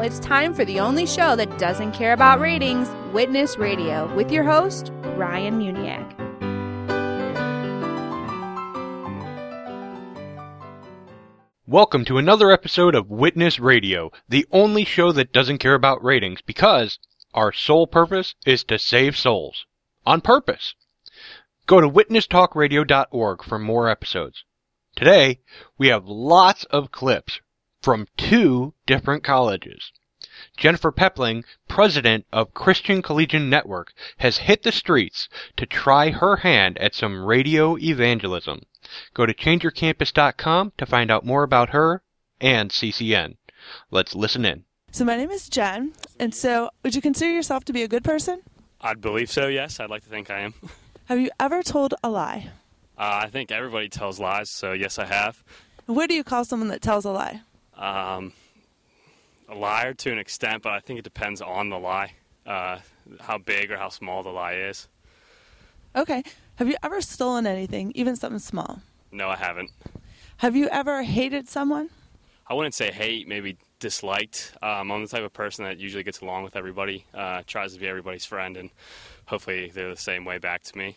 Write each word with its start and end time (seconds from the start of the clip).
it's 0.00 0.20
time 0.20 0.54
for 0.54 0.64
the 0.64 0.78
only 0.78 1.06
show 1.06 1.34
that 1.34 1.58
doesn't 1.58 1.92
care 1.92 2.12
about 2.12 2.38
ratings 2.40 2.88
Witness 3.12 3.58
Radio 3.58 4.14
with 4.14 4.30
your 4.30 4.44
host, 4.44 4.92
Ryan 5.16 5.58
Muniak. 5.58 6.14
Welcome 11.66 12.04
to 12.04 12.16
another 12.16 12.52
episode 12.52 12.94
of 12.94 13.10
Witness 13.10 13.58
Radio, 13.58 14.12
the 14.28 14.46
only 14.52 14.84
show 14.84 15.10
that 15.12 15.32
doesn't 15.32 15.58
care 15.58 15.74
about 15.74 16.04
ratings 16.04 16.42
because 16.42 16.98
our 17.34 17.52
sole 17.52 17.86
purpose 17.86 18.34
is 18.46 18.62
to 18.64 18.78
save 18.78 19.16
souls. 19.16 19.66
On 20.06 20.20
purpose. 20.20 20.74
Go 21.66 21.80
to 21.80 21.90
witnesstalkradio.org 21.90 23.42
for 23.42 23.58
more 23.58 23.88
episodes. 23.88 24.44
Today, 24.96 25.40
we 25.76 25.88
have 25.88 26.06
lots 26.06 26.64
of 26.64 26.92
clips 26.92 27.40
from 27.82 28.08
two 28.16 28.74
different 28.86 29.22
colleges. 29.22 29.92
Jennifer 30.56 30.92
Pepling, 30.92 31.44
president 31.68 32.26
of 32.32 32.54
Christian 32.54 33.02
Collegian 33.02 33.48
Network, 33.48 33.92
has 34.18 34.38
hit 34.38 34.62
the 34.62 34.72
streets 34.72 35.28
to 35.56 35.66
try 35.66 36.10
her 36.10 36.36
hand 36.36 36.78
at 36.78 36.94
some 36.94 37.24
radio 37.24 37.76
evangelism. 37.76 38.62
Go 39.14 39.26
to 39.26 39.34
changeyourcampus.com 39.34 40.72
to 40.78 40.86
find 40.86 41.10
out 41.10 41.24
more 41.24 41.42
about 41.42 41.70
her 41.70 42.02
and 42.40 42.70
CCN. 42.70 43.36
Let's 43.90 44.14
listen 44.14 44.44
in. 44.44 44.64
So 44.90 45.04
my 45.04 45.16
name 45.16 45.30
is 45.30 45.48
Jen, 45.48 45.92
and 46.18 46.34
so 46.34 46.70
would 46.82 46.94
you 46.94 47.02
consider 47.02 47.30
yourself 47.30 47.64
to 47.64 47.72
be 47.72 47.82
a 47.82 47.88
good 47.88 48.04
person? 48.04 48.42
I'd 48.80 49.00
believe 49.00 49.30
so, 49.30 49.48
yes. 49.48 49.80
I'd 49.80 49.90
like 49.90 50.04
to 50.04 50.08
think 50.08 50.30
I 50.30 50.40
am. 50.40 50.54
Have 51.06 51.20
you 51.20 51.30
ever 51.40 51.62
told 51.62 51.94
a 52.02 52.10
lie? 52.10 52.50
Uh, 52.96 53.20
I 53.24 53.28
think 53.28 53.50
everybody 53.50 53.88
tells 53.88 54.18
lies, 54.18 54.50
so 54.50 54.72
yes, 54.72 54.98
I 54.98 55.06
have. 55.06 55.42
What 55.86 56.08
do 56.08 56.14
you 56.14 56.24
call 56.24 56.44
someone 56.44 56.68
that 56.68 56.82
tells 56.82 57.04
a 57.04 57.10
lie? 57.10 57.40
Um, 57.76 58.32
a 59.48 59.54
liar 59.54 59.94
to 59.94 60.12
an 60.12 60.18
extent, 60.18 60.62
but 60.62 60.72
I 60.72 60.80
think 60.80 60.98
it 60.98 61.02
depends 61.02 61.40
on 61.40 61.70
the 61.70 61.78
lie, 61.78 62.12
uh, 62.46 62.78
how 63.20 63.38
big 63.38 63.70
or 63.70 63.76
how 63.76 63.88
small 63.88 64.22
the 64.22 64.30
lie 64.30 64.54
is. 64.54 64.88
Okay. 65.96 66.22
Have 66.56 66.68
you 66.68 66.76
ever 66.82 67.00
stolen 67.00 67.46
anything, 67.46 67.92
even 67.94 68.16
something 68.16 68.38
small? 68.38 68.80
No, 69.10 69.28
I 69.28 69.36
haven't. 69.36 69.70
Have 70.38 70.54
you 70.54 70.68
ever 70.68 71.02
hated 71.02 71.48
someone? 71.48 71.90
I 72.46 72.54
wouldn't 72.54 72.74
say 72.74 72.90
hate, 72.90 73.28
maybe 73.28 73.56
disliked. 73.78 74.54
Um, 74.62 74.90
I'm 74.90 75.02
the 75.02 75.08
type 75.08 75.22
of 75.22 75.32
person 75.32 75.64
that 75.64 75.78
usually 75.78 76.02
gets 76.02 76.20
along 76.20 76.44
with 76.44 76.56
everybody, 76.56 77.04
uh, 77.14 77.42
tries 77.46 77.74
to 77.74 77.80
be 77.80 77.86
everybody's 77.86 78.24
friend, 78.24 78.56
and 78.56 78.70
hopefully 79.26 79.70
they're 79.74 79.90
the 79.90 79.96
same 79.96 80.24
way 80.24 80.38
back 80.38 80.62
to 80.64 80.78
me. 80.78 80.96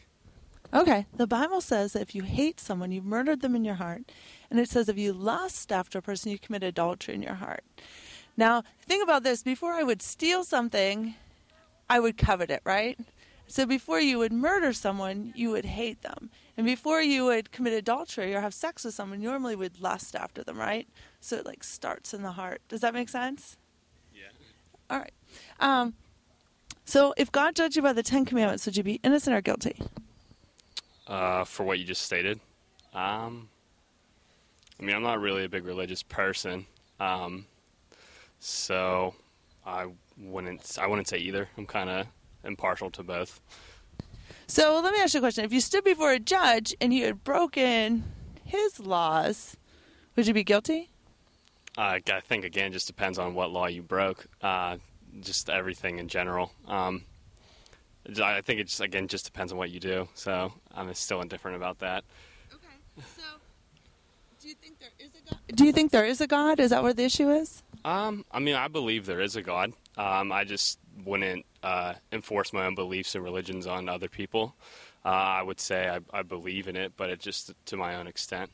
Okay. 0.73 1.05
The 1.13 1.27
Bible 1.27 1.61
says 1.61 1.93
that 1.93 2.01
if 2.01 2.15
you 2.15 2.23
hate 2.23 2.59
someone, 2.59 2.91
you've 2.91 3.05
murdered 3.05 3.41
them 3.41 3.55
in 3.55 3.65
your 3.65 3.75
heart. 3.75 4.03
And 4.49 4.59
it 4.59 4.69
says 4.69 4.87
if 4.87 4.97
you 4.97 5.11
lust 5.13 5.71
after 5.71 5.99
a 5.99 6.01
person, 6.01 6.31
you 6.31 6.39
commit 6.39 6.63
adultery 6.63 7.13
in 7.13 7.21
your 7.21 7.35
heart. 7.35 7.63
Now, 8.37 8.63
think 8.81 9.03
about 9.03 9.23
this. 9.23 9.43
Before 9.43 9.73
I 9.73 9.83
would 9.83 10.01
steal 10.01 10.43
something, 10.43 11.15
I 11.89 11.99
would 11.99 12.17
covet 12.17 12.49
it, 12.49 12.61
right? 12.63 12.97
So 13.47 13.65
before 13.65 13.99
you 13.99 14.17
would 14.17 14.31
murder 14.31 14.71
someone, 14.71 15.33
you 15.35 15.51
would 15.51 15.65
hate 15.65 16.01
them. 16.03 16.29
And 16.55 16.65
before 16.65 17.01
you 17.01 17.25
would 17.25 17.51
commit 17.51 17.73
adultery 17.73 18.33
or 18.33 18.39
have 18.39 18.53
sex 18.53 18.85
with 18.85 18.93
someone, 18.93 19.21
you 19.21 19.29
normally 19.29 19.55
would 19.55 19.81
lust 19.81 20.15
after 20.15 20.43
them, 20.43 20.57
right? 20.57 20.87
So 21.19 21.35
it 21.35 21.45
like 21.45 21.63
starts 21.63 22.13
in 22.13 22.23
the 22.23 22.31
heart. 22.31 22.61
Does 22.69 22.79
that 22.81 22.93
make 22.93 23.09
sense? 23.09 23.57
Yeah. 24.13 24.29
All 24.89 24.99
right. 24.99 25.13
Um, 25.59 25.95
so 26.85 27.13
if 27.17 27.31
God 27.31 27.55
judged 27.55 27.75
you 27.75 27.81
by 27.81 27.93
the 27.93 28.03
Ten 28.03 28.25
Commandments, 28.25 28.65
would 28.65 28.77
you 28.77 28.83
be 28.83 28.99
innocent 29.03 29.35
or 29.35 29.41
guilty? 29.41 29.75
Uh, 31.07 31.43
for 31.43 31.63
what 31.63 31.77
you 31.77 31.83
just 31.83 32.03
stated, 32.03 32.39
um, 32.93 33.49
I 34.79 34.83
mean, 34.83 34.95
I'm 34.95 35.03
not 35.03 35.19
really 35.19 35.43
a 35.43 35.49
big 35.49 35.65
religious 35.65 36.03
person, 36.03 36.65
um, 36.99 37.45
so 38.41 39.13
I 39.65 39.87
wouldn't. 40.17 40.77
I 40.81 40.87
wouldn't 40.87 41.07
say 41.07 41.17
either. 41.17 41.47
I'm 41.57 41.65
kind 41.65 41.89
of 41.89 42.07
impartial 42.43 42.89
to 42.91 43.03
both. 43.03 43.39
So 44.47 44.81
let 44.83 44.93
me 44.93 44.99
ask 44.99 45.13
you 45.13 45.19
a 45.19 45.21
question. 45.21 45.45
If 45.45 45.53
you 45.53 45.61
stood 45.61 45.83
before 45.83 46.11
a 46.11 46.19
judge 46.19 46.75
and 46.81 46.93
you 46.93 47.05
had 47.05 47.23
broken 47.23 48.03
his 48.43 48.79
laws, 48.79 49.55
would 50.15 50.27
you 50.27 50.33
be 50.33 50.43
guilty? 50.43 50.89
Uh, 51.77 51.99
I 52.05 52.19
think 52.19 52.43
again, 52.43 52.73
just 52.73 52.87
depends 52.87 53.17
on 53.17 53.33
what 53.33 53.51
law 53.51 53.67
you 53.67 53.81
broke. 53.81 54.25
Uh, 54.41 54.77
just 55.21 55.49
everything 55.49 55.99
in 55.99 56.07
general. 56.07 56.51
Um, 56.67 57.03
I 58.21 58.41
think 58.41 58.59
it 58.59 58.65
just 58.65 58.81
again 58.81 59.07
just 59.07 59.25
depends 59.25 59.51
on 59.51 59.57
what 59.57 59.69
you 59.69 59.79
do. 59.79 60.09
So 60.15 60.51
I'm 60.73 60.93
still 60.95 61.21
indifferent 61.21 61.55
about 61.55 61.79
that. 61.79 62.03
Okay. 62.51 63.05
So 63.15 63.23
do 64.41 64.49
you 64.49 64.55
think 64.55 64.79
there 64.79 64.89
is 64.99 65.11
a 65.11 65.29
God? 65.29 65.39
Do 65.55 65.65
you 65.65 65.71
think 65.71 65.91
there 65.91 66.05
is 66.05 66.19
a 66.19 66.27
God? 66.27 66.59
Is 66.59 66.71
that 66.71 66.81
where 66.81 66.93
the 66.93 67.03
issue 67.03 67.29
is? 67.29 67.61
Um, 67.83 68.25
I 68.31 68.39
mean, 68.39 68.55
I 68.55 68.67
believe 68.67 69.05
there 69.05 69.21
is 69.21 69.35
a 69.35 69.41
God. 69.41 69.73
Um, 69.97 70.31
I 70.31 70.43
just 70.43 70.79
wouldn't 71.05 71.45
uh, 71.63 71.95
enforce 72.11 72.53
my 72.53 72.65
own 72.65 72.75
beliefs 72.75 73.15
and 73.15 73.23
religions 73.23 73.65
on 73.67 73.89
other 73.89 74.07
people. 74.07 74.55
Uh, 75.03 75.09
I 75.09 75.41
would 75.41 75.59
say 75.59 75.89
I, 75.89 75.99
I 76.17 76.21
believe 76.21 76.67
in 76.67 76.75
it, 76.75 76.93
but 76.95 77.09
it 77.09 77.19
just 77.19 77.53
to 77.65 77.77
my 77.77 77.95
own 77.95 78.07
extent. 78.07 78.51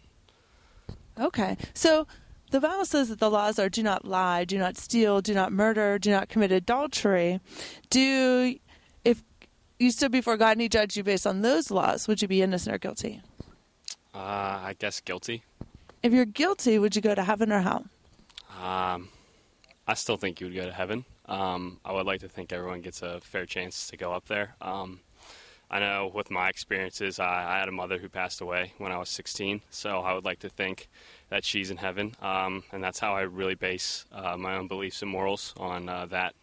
Okay. 1.19 1.57
So 1.73 2.07
the 2.51 2.61
Bible 2.61 2.85
says 2.85 3.09
that 3.09 3.19
the 3.19 3.29
laws 3.29 3.59
are 3.59 3.69
do 3.69 3.83
not 3.83 4.05
lie, 4.05 4.45
do 4.45 4.57
not 4.57 4.77
steal, 4.77 5.21
do 5.21 5.33
not 5.33 5.51
murder, 5.51 5.99
do 5.99 6.11
not 6.11 6.29
commit 6.29 6.51
adultery. 6.51 7.41
Do 7.89 8.55
if 9.03 9.23
you 9.79 9.91
stood 9.91 10.11
before 10.11 10.37
God 10.37 10.51
and 10.51 10.61
he 10.61 10.69
judged 10.69 10.95
you 10.95 11.03
based 11.03 11.27
on 11.27 11.41
those 11.41 11.69
laws, 11.69 12.07
would 12.07 12.21
you 12.21 12.27
be 12.27 12.41
innocent 12.41 12.73
or 12.73 12.79
guilty? 12.79 13.21
Uh, 14.15 14.17
I 14.17 14.75
guess 14.79 15.01
guilty. 15.01 15.43
If 16.01 16.13
you're 16.13 16.25
guilty, 16.25 16.79
would 16.79 16.95
you 16.95 17.01
go 17.01 17.13
to 17.13 17.23
heaven 17.23 17.51
or 17.51 17.59
hell? 17.59 17.85
Um, 18.63 19.09
I 19.87 19.93
still 19.93 20.17
think 20.17 20.41
you 20.41 20.47
would 20.47 20.55
go 20.55 20.65
to 20.65 20.71
heaven. 20.71 21.05
Um, 21.25 21.79
I 21.85 21.93
would 21.93 22.05
like 22.05 22.19
to 22.19 22.27
think 22.27 22.51
everyone 22.51 22.81
gets 22.81 23.01
a 23.01 23.21
fair 23.21 23.45
chance 23.45 23.87
to 23.87 23.97
go 23.97 24.11
up 24.11 24.27
there. 24.27 24.55
Um, 24.61 24.99
I 25.71 25.79
know 25.79 26.11
with 26.13 26.29
my 26.29 26.49
experiences, 26.49 27.19
I, 27.19 27.55
I, 27.55 27.59
had 27.59 27.67
a 27.67 27.73
mother 27.73 27.97
who 27.97 28.07
passed 28.07 28.39
away 28.39 28.73
when 28.77 28.91
I 28.91 28.97
was 28.97 29.09
16, 29.09 29.61
so 29.69 29.99
I 29.99 30.13
would 30.13 30.23
like 30.23 30.39
to 30.39 30.49
think 30.49 30.87
that 31.29 31.43
she's 31.43 31.71
in 31.71 31.77
heaven, 31.77 32.15
um, 32.21 32.63
and 32.71 32.81
that's 32.81 32.99
how 32.99 33.13
I 33.13 33.21
really 33.21 33.55
base 33.55 34.05
uh, 34.13 34.37
my 34.37 34.55
own 34.55 34.67
beliefs 34.67 35.01
and 35.01 35.11
morals 35.11 35.53
on 35.57 35.89
uh, 35.89 36.05
that. 36.05 36.35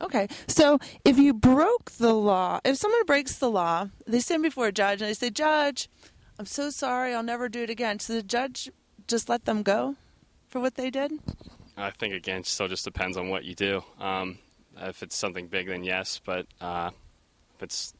Okay, 0.00 0.28
so 0.46 0.78
if 1.04 1.18
you 1.18 1.34
broke 1.34 1.90
the 1.92 2.14
law, 2.14 2.60
if 2.64 2.76
someone 2.76 3.04
breaks 3.04 3.36
the 3.36 3.50
law, 3.50 3.88
they 4.06 4.20
stand 4.20 4.42
before 4.42 4.68
a 4.68 4.72
judge 4.72 5.02
and 5.02 5.10
they 5.10 5.14
say, 5.14 5.28
Judge, 5.28 5.90
I'm 6.38 6.46
so 6.46 6.70
sorry, 6.70 7.12
I'll 7.12 7.22
never 7.22 7.48
do 7.48 7.62
it 7.62 7.70
again. 7.70 7.98
So 7.98 8.14
the 8.14 8.22
judge 8.22 8.70
just 9.06 9.28
let 9.28 9.44
them 9.44 9.62
go 9.62 9.96
for 10.48 10.60
what 10.60 10.76
they 10.76 10.88
did? 10.88 11.12
I 11.78 11.90
think 11.90 12.14
again, 12.14 12.40
it 12.40 12.46
still 12.46 12.68
just 12.68 12.84
depends 12.84 13.16
on 13.16 13.28
what 13.28 13.44
you 13.44 13.54
do. 13.54 13.82
Um, 14.00 14.38
if 14.80 15.02
it's 15.02 15.16
something 15.16 15.46
big, 15.46 15.68
then 15.68 15.84
yes, 15.84 16.20
but 16.24 16.46
uh, 16.60 16.90
if 17.56 17.62
it's 17.62 17.94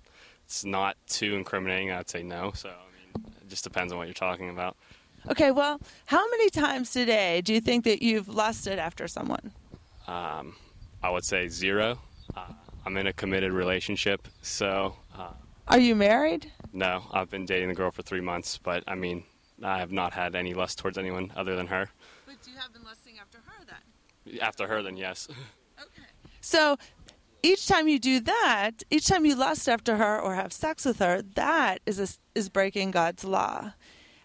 it's 0.45 0.65
not 0.65 0.97
too 1.07 1.35
incriminating, 1.35 1.91
I'd 1.91 2.09
say 2.09 2.23
no. 2.23 2.53
So 2.55 2.69
I 2.69 2.73
mean, 2.73 3.25
it 3.43 3.49
just 3.49 3.65
depends 3.65 3.93
on 3.93 3.99
what 3.99 4.07
you're 4.07 4.15
talking 4.15 4.51
about. 4.51 4.77
Okay, 5.31 5.51
well, 5.51 5.81
how 6.07 6.29
many 6.31 6.49
times 6.49 6.93
today 6.93 7.41
do 7.41 7.53
you 7.53 7.61
think 7.61 7.85
that 7.85 8.03
you've 8.03 8.29
lusted 8.29 8.79
after 8.79 9.09
someone? 9.09 9.53
Um, 10.07 10.57
I 11.03 11.11
would 11.11 11.25
say 11.25 11.49
zero. 11.49 11.99
Uh, 12.37 12.53
I'm 12.87 12.97
in 12.97 13.07
a 13.07 13.13
committed 13.13 13.53
relationship, 13.53 14.27
so. 14.43 14.97
Uh, 15.15 15.33
Are 15.67 15.79
you 15.79 15.95
married? 15.95 16.51
No, 16.73 17.03
I've 17.13 17.29
been 17.29 17.45
dating 17.45 17.69
the 17.69 17.75
girl 17.75 17.91
for 17.91 18.03
three 18.03 18.21
months, 18.23 18.59
but 18.59 18.85
I 18.87 18.95
mean, 18.95 19.25
I 19.63 19.79
have 19.81 19.93
not 19.93 20.13
had 20.15 20.35
any 20.35 20.55
lust 20.55 20.79
towards 20.79 20.97
anyone 20.97 21.33
other 21.37 21.57
than 21.57 21.67
her. 21.67 21.91
But 22.27 22.37
you 22.47 22.57
have 22.57 22.73
been 22.73 22.85
lusting 22.85 22.87
after 22.87 22.87
her 22.87 22.95
then? 22.95 22.98
After 24.41 24.67
her, 24.67 24.83
then 24.83 24.97
yes. 24.97 25.29
Okay. 25.79 26.09
So 26.41 26.77
each 27.43 27.67
time 27.67 27.89
you 27.89 27.99
do 27.99 28.21
that, 28.21 28.83
each 28.91 29.07
time 29.07 29.25
you 29.25 29.35
lust 29.35 29.69
after 29.69 29.97
her 29.97 30.21
or 30.21 30.35
have 30.35 30.53
sex 30.53 30.85
with 30.85 30.99
her, 30.99 31.23
that 31.35 31.81
is 31.87 31.99
a, 31.99 32.09
is 32.39 32.49
breaking 32.49 32.91
God's 32.91 33.25
law. 33.25 33.73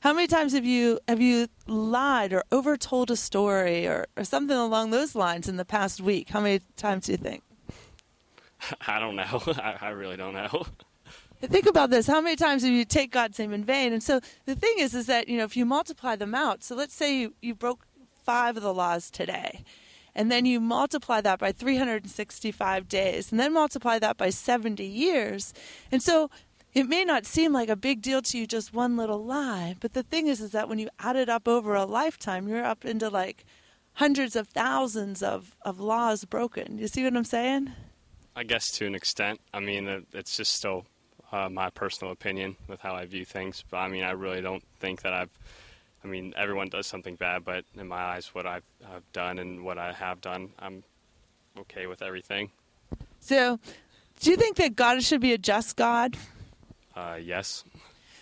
How 0.02 0.12
many 0.12 0.28
times 0.28 0.52
have 0.54 0.66
you 0.66 1.00
have 1.08 1.22
you 1.22 1.48
lied 1.66 2.34
or 2.34 2.44
overtold 2.52 3.10
a 3.10 3.16
story 3.16 3.88
or, 3.88 4.08
or 4.18 4.26
something 4.26 4.58
along 4.58 4.92
those 4.92 5.16
lines 5.16 5.48
in 5.48 5.56
the 5.56 5.64
past 5.64 6.02
week? 6.02 6.30
How 6.30 6.42
many 6.42 6.60
times 6.76 7.06
do 7.06 7.14
you 7.14 7.18
think? 7.18 7.44
I 8.88 9.00
don't 9.00 9.16
know. 9.16 9.42
I, 9.48 9.78
I 9.80 9.90
really 9.90 10.18
don't 10.18 10.34
know. 10.34 10.66
think 11.42 11.66
about 11.66 11.90
this 11.90 12.08
how 12.08 12.22
many 12.22 12.38
times 12.38 12.64
have 12.64 12.72
you 12.72 12.86
take 12.86 13.12
god's 13.12 13.38
name 13.38 13.52
in 13.52 13.66
vain 13.66 13.92
and 13.92 14.02
so 14.02 14.22
the 14.46 14.56
thing 14.56 14.76
is 14.78 14.94
is 14.94 15.08
that 15.08 15.28
you 15.28 15.38
know 15.38 15.44
if 15.44 15.58
you 15.58 15.66
multiply 15.66 16.16
them 16.16 16.34
out 16.34 16.64
so 16.64 16.74
let's 16.74 16.94
say 16.94 17.20
you, 17.20 17.34
you 17.42 17.54
broke 17.54 17.86
five 18.24 18.56
of 18.56 18.64
the 18.64 18.74
laws 18.74 19.12
today 19.12 19.62
and 20.16 20.32
then 20.32 20.46
you 20.46 20.60
multiply 20.60 21.22
that 21.22 21.40
by 21.40 21.52
365 21.52 22.88
days 22.88 23.32
and 23.32 23.40
then 23.40 23.54
multiply 23.54 24.00
that 24.00 24.18
by 24.18 24.30
70 24.30 24.84
years. 24.84 25.54
And 25.92 26.02
so 26.02 26.30
it 26.74 26.88
may 26.88 27.04
not 27.04 27.26
seem 27.26 27.54
like 27.54 27.70
a 27.70 27.76
big 27.76 28.02
deal 28.02 28.22
to 28.22 28.38
you 28.38 28.48
just 28.48 28.74
one 28.74 28.98
little 28.98 29.24
lie 29.24 29.76
but 29.80 29.94
the 29.94 30.02
thing 30.02 30.26
is 30.26 30.42
is 30.42 30.52
that 30.52 30.68
when 30.68 30.80
you 30.80 30.90
add 31.00 31.16
it 31.16 31.30
up 31.30 31.48
over 31.48 31.76
a 31.76 31.86
lifetime 31.86 32.48
you're 32.48 32.64
up 32.64 32.84
into 32.84 33.10
like 33.10 33.46
hundreds 33.94 34.36
of 34.36 34.48
thousands 34.48 35.22
of, 35.22 35.56
of 35.62 35.80
laws 35.80 36.26
broken. 36.26 36.80
You 36.80 36.88
see 36.88 37.04
what 37.04 37.16
i'm 37.16 37.24
saying? 37.24 37.72
I 38.36 38.44
guess 38.44 38.72
to 38.72 38.88
an 38.88 38.96
extent. 38.96 39.40
I 39.54 39.60
mean 39.60 40.06
it's 40.14 40.36
just 40.36 40.56
still 40.56 40.88
uh, 41.34 41.50
my 41.50 41.70
personal 41.72 42.14
opinion 42.14 42.56
with 42.68 42.80
how 42.80 42.94
I 42.94 43.06
view 43.06 43.26
things. 43.26 43.64
But 43.70 43.78
I 43.78 43.88
mean, 43.90 44.04
I 44.04 44.12
really 44.12 44.42
don't 44.42 44.64
think 44.80 45.02
that 45.02 45.14
I've 45.14 45.32
I 46.04 46.08
mean, 46.08 46.34
everyone 46.36 46.68
does 46.68 46.86
something 46.86 47.16
bad, 47.16 47.46
but 47.46 47.64
in 47.76 47.88
my 47.88 48.02
eyes, 48.02 48.34
what 48.34 48.46
I've, 48.46 48.64
I've 48.94 49.10
done 49.14 49.40
and 49.40 49.64
what 49.64 49.78
I 49.78 49.94
have 49.94 50.20
done, 50.20 50.50
I'm 50.60 50.84
okay 51.58 51.88
with 51.88 52.02
everything. 52.02 52.52
So, 53.20 53.60
do 54.20 54.32
you 54.32 54.36
think 54.36 54.58
that 54.58 54.76
God 54.76 55.02
should 55.02 55.22
be 55.22 55.34
a 55.34 55.38
just 55.38 55.78
God? 55.78 56.18
Uh, 56.96 57.18
yes. 57.22 57.64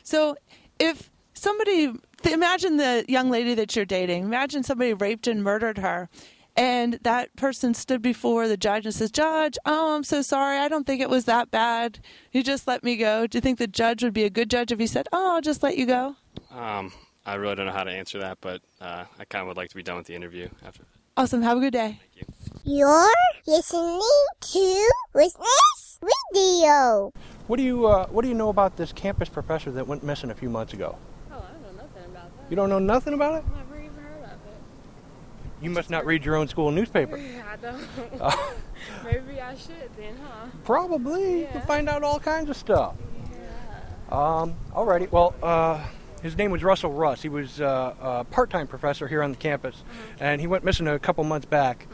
So, 0.04 0.36
if 0.80 1.10
somebody, 1.34 1.92
imagine 2.24 2.78
the 2.78 3.04
young 3.08 3.32
lady 3.32 3.56
that 3.56 3.76
you're 3.76 3.86
dating, 3.86 4.26
imagine 4.26 4.62
somebody 4.62 4.94
raped 4.94 5.28
and 5.28 5.44
murdered 5.44 5.80
her. 5.80 6.10
And 6.56 7.00
that 7.04 7.36
person 7.38 7.74
stood 7.74 8.02
before 8.02 8.48
the 8.48 8.58
judge 8.58 8.86
and 8.86 8.94
says, 8.94 9.10
Judge, 9.10 9.58
oh, 9.66 9.96
I'm 9.96 10.04
so 10.04 10.22
sorry. 10.22 10.58
I 10.58 10.68
don't 10.68 10.86
think 10.86 11.02
it 11.02 11.10
was 11.10 11.24
that 11.26 11.50
bad. 11.50 12.00
You 12.34 12.44
just 12.44 12.68
let 12.68 12.84
me 12.84 12.98
go. 12.98 13.26
Do 13.26 13.38
you 13.38 13.42
think 13.42 13.58
the 13.58 13.68
judge 13.68 14.04
would 14.04 14.14
be 14.14 14.26
a 14.26 14.30
good 14.30 14.50
judge 14.50 14.72
if 14.72 14.78
he 14.78 14.86
said, 14.86 15.08
Oh, 15.14 15.36
I'll 15.36 15.42
just 15.42 15.64
let 15.64 15.78
you 15.78 15.86
go? 15.86 16.18
Um, 16.52 16.92
I 17.26 17.36
really 17.36 17.56
don't 17.56 17.66
know 17.68 17.72
how 17.72 17.84
to 17.84 17.92
answer 17.92 18.20
that, 18.20 18.40
but 18.42 18.62
uh, 18.80 19.06
I 19.20 19.26
kind 19.26 19.42
of 19.42 19.48
would 19.48 19.58
like 19.58 19.70
to 19.70 19.76
be 19.76 19.84
done 19.84 19.98
with 19.98 20.08
the 20.08 20.16
interview 20.16 20.50
after. 20.66 20.84
Awesome. 21.18 21.42
Have 21.44 21.58
a 21.58 21.60
good 21.60 21.74
day. 21.74 22.00
Thank 22.16 22.28
you. 22.66 22.78
You're 22.80 23.14
listening 23.46 24.02
to 24.40 24.90
Witness 25.14 26.00
Radio. 26.34 27.12
What 27.48 27.58
do 27.58 27.64
you 27.64 27.86
uh, 27.86 28.08
What 28.08 28.24
do 28.24 28.28
you 28.30 28.34
know 28.34 28.50
about 28.50 28.78
this 28.78 28.92
campus 28.94 29.30
professor 29.30 29.72
that 29.72 29.86
went 29.88 30.04
missing 30.04 30.32
a 30.32 30.36
few 30.36 30.50
months 30.50 30.74
ago? 30.74 30.98
Oh, 31.32 31.36
I 31.36 31.52
don't 31.52 31.62
know 31.76 31.84
nothing 31.84 32.06
about 32.06 32.38
that. 32.38 32.50
You 32.50 32.56
don't 32.56 32.70
know 32.70 32.80
nothing 32.80 33.14
about 33.14 33.36
it. 33.36 33.44
Never 33.56 33.78
even 33.80 33.94
heard 33.96 34.24
of 34.24 34.32
it. 34.32 35.62
You 35.62 35.70
must 35.70 35.90
not 35.90 36.06
read 36.06 36.26
your 36.26 36.36
own 36.38 36.48
school 36.48 36.72
newspaper. 36.72 37.18
I 37.18 37.56
don't. 37.58 37.82
Uh, 38.22 38.36
Maybe 39.06 39.40
I 39.40 39.56
should 39.56 39.90
then, 39.96 40.16
huh? 40.24 40.48
probably. 40.64 41.42
You 41.42 41.48
Yeah. 41.54 41.62
find 41.68 41.88
out 41.88 42.02
all 42.04 42.20
kinds 42.20 42.50
of 42.50 42.58
stuff. 42.58 42.96
Yeah. 43.32 44.18
Um, 44.42 44.56
alrighty. 44.74 45.12
Well, 45.12 45.36
uh, 45.44 45.86
his 46.22 46.38
name 46.38 46.52
was 46.52 46.64
Russell 46.64 46.92
Russ. 46.92 47.22
He 47.22 47.30
was 47.30 47.60
uh, 47.62 47.94
a 48.00 48.24
part-time 48.26 48.68
professor 48.68 49.08
here 49.08 49.24
on 49.24 49.32
the 49.32 49.38
campus, 49.38 49.76
Mm-hmm. 49.76 50.24
and 50.24 50.42
he 50.42 50.48
went 50.48 50.64
missing 50.64 50.88
a 50.88 51.00
couple 51.00 51.24
months 51.24 51.46
back. 51.46 51.88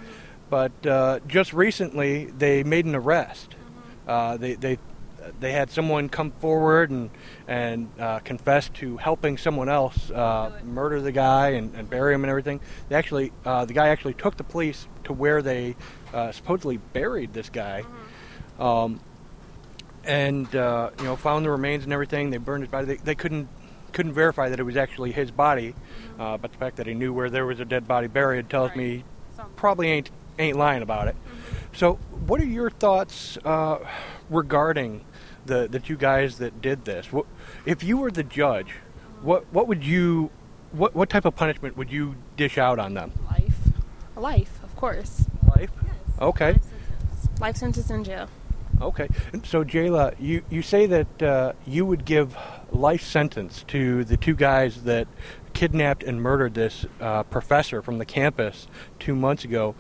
But 0.50 0.86
uh, 0.86 1.20
just 1.28 1.54
recently, 1.54 2.26
they 2.26 2.64
made 2.64 2.86
an 2.86 2.96
arrest. 2.96 3.52
Mm-hmm. 3.52 4.10
Uh, 4.10 4.38
they 4.38 4.56
they 4.56 4.78
they 5.40 5.52
had 5.52 5.70
someone 5.70 6.08
come 6.08 6.32
forward 6.32 6.90
and 6.90 7.10
and 7.48 7.90
uh, 8.00 8.20
confess 8.20 8.70
to 8.70 8.98
helping 8.98 9.38
someone 9.38 9.68
else 9.70 10.10
uh, 10.12 10.52
murder 10.64 11.02
the 11.02 11.12
guy 11.12 11.50
and, 11.50 11.76
and 11.76 11.90
bury 11.90 12.14
him 12.14 12.24
and 12.24 12.30
everything. 12.30 12.62
They 12.90 12.96
actually 12.96 13.34
uh, 13.46 13.66
the 13.66 13.74
guy 13.74 13.90
actually 13.90 14.14
took 14.14 14.38
the 14.38 14.44
police 14.44 14.88
to 15.04 15.14
where 15.14 15.42
they 15.42 15.76
uh, 16.14 16.32
supposedly 16.32 16.78
buried 16.78 17.34
this 17.34 17.50
guy. 17.50 17.84
Um, 18.60 19.02
and 20.06 20.54
uh, 20.56 20.92
you 21.00 21.04
know 21.04 21.18
found 21.18 21.46
the 21.46 21.52
remains 21.52 21.84
and 21.84 21.92
everything. 21.92 22.30
They 22.30 22.38
burned 22.38 22.64
his 22.64 22.72
body. 22.72 22.86
They, 22.86 22.96
they 22.98 23.16
couldn't 23.16 23.50
couldn't 23.92 24.14
verify 24.14 24.50
that 24.50 24.60
it 24.60 24.64
was 24.64 24.78
actually 24.78 25.12
his 25.12 25.32
body, 25.32 25.76
uh, 26.20 26.38
but 26.38 26.52
the 26.52 26.58
fact 26.58 26.78
that 26.78 26.88
he 26.88 26.94
knew 26.94 27.14
where 27.14 27.30
there 27.30 27.46
was 27.46 27.60
a 27.60 27.66
dead 27.66 27.88
body 27.88 28.08
buried 28.08 28.50
tells 28.50 28.76
me 28.76 29.04
probably 29.56 29.90
ain't 29.90 30.12
ain't 30.40 30.58
lying 30.58 30.82
about 30.82 31.08
it. 31.08 31.16
So, 31.74 31.96
what 32.26 32.42
are 32.42 32.46
your 32.46 32.70
thoughts 32.70 33.38
uh, 33.44 33.80
regarding 34.30 35.06
the 35.46 35.68
the 35.68 35.80
two 35.80 35.98
guys 35.98 36.38
that 36.40 36.62
did 36.62 36.86
this? 36.86 37.12
What, 37.12 37.26
if 37.66 37.84
you 37.84 37.98
were 37.98 38.12
the 38.12 38.24
judge, 38.24 38.74
what 39.22 39.46
what 39.54 39.68
would 39.68 39.84
you 39.84 40.30
what 40.72 40.96
what 40.96 41.10
type 41.10 41.26
of 41.26 41.36
punishment 41.36 41.78
would 41.78 41.92
you 41.92 42.16
dish 42.36 42.58
out 42.58 42.80
on 42.80 42.94
them? 42.94 43.12
Life. 43.30 43.58
Life, 44.16 44.64
of 44.64 44.76
course. 44.76 45.26
Life. 45.56 45.72
Okay. 46.20 46.54
Life 46.54 46.64
sentence. 46.64 47.40
Life 47.40 47.58
sentence 47.58 47.90
in 47.90 48.04
jail. 48.04 48.30
Okay. 48.82 49.08
So, 49.44 49.64
Jayla, 49.64 50.16
you, 50.20 50.44
you 50.50 50.62
say 50.62 50.86
that 50.86 51.24
uh, 51.24 51.54
you 51.66 51.86
would 51.86 52.06
give 52.06 52.38
life 52.72 53.02
sentence 53.02 53.64
to 53.70 54.04
the 54.04 54.18
two 54.18 54.36
guys 54.36 54.84
that 54.84 55.08
kidnapped 55.54 56.04
and 56.04 56.22
murdered 56.22 56.54
this 56.54 56.86
uh, 57.02 57.24
professor 57.24 57.82
from 57.82 57.98
the 57.98 58.06
campus 58.06 58.68
two 59.00 59.16
months 59.16 59.44
ago. 59.44 59.74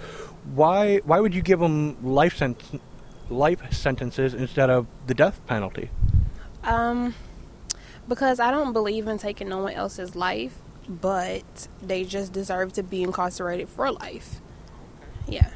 Why 0.55 0.97
why 1.03 1.19
would 1.19 1.35
you 1.35 1.41
give 1.41 1.59
them 1.59 1.97
life 2.03 2.37
sent- 2.37 2.81
life 3.29 3.61
sentences 3.71 4.33
instead 4.33 4.71
of 4.71 4.87
the 5.05 5.13
death 5.13 5.39
penalty? 5.45 5.91
Um, 6.63 7.13
because 8.07 8.39
I 8.39 8.49
don't 8.49 8.73
believe 8.73 9.07
in 9.07 9.17
taking 9.17 9.49
no 9.49 9.59
one 9.59 9.73
else's 9.73 10.15
life, 10.15 10.57
but 10.89 11.67
they 11.81 12.03
just 12.03 12.33
deserve 12.33 12.73
to 12.73 12.83
be 12.83 13.03
incarcerated 13.03 13.69
for 13.69 13.91
life. 13.91 14.41
Yeah. 15.27 15.49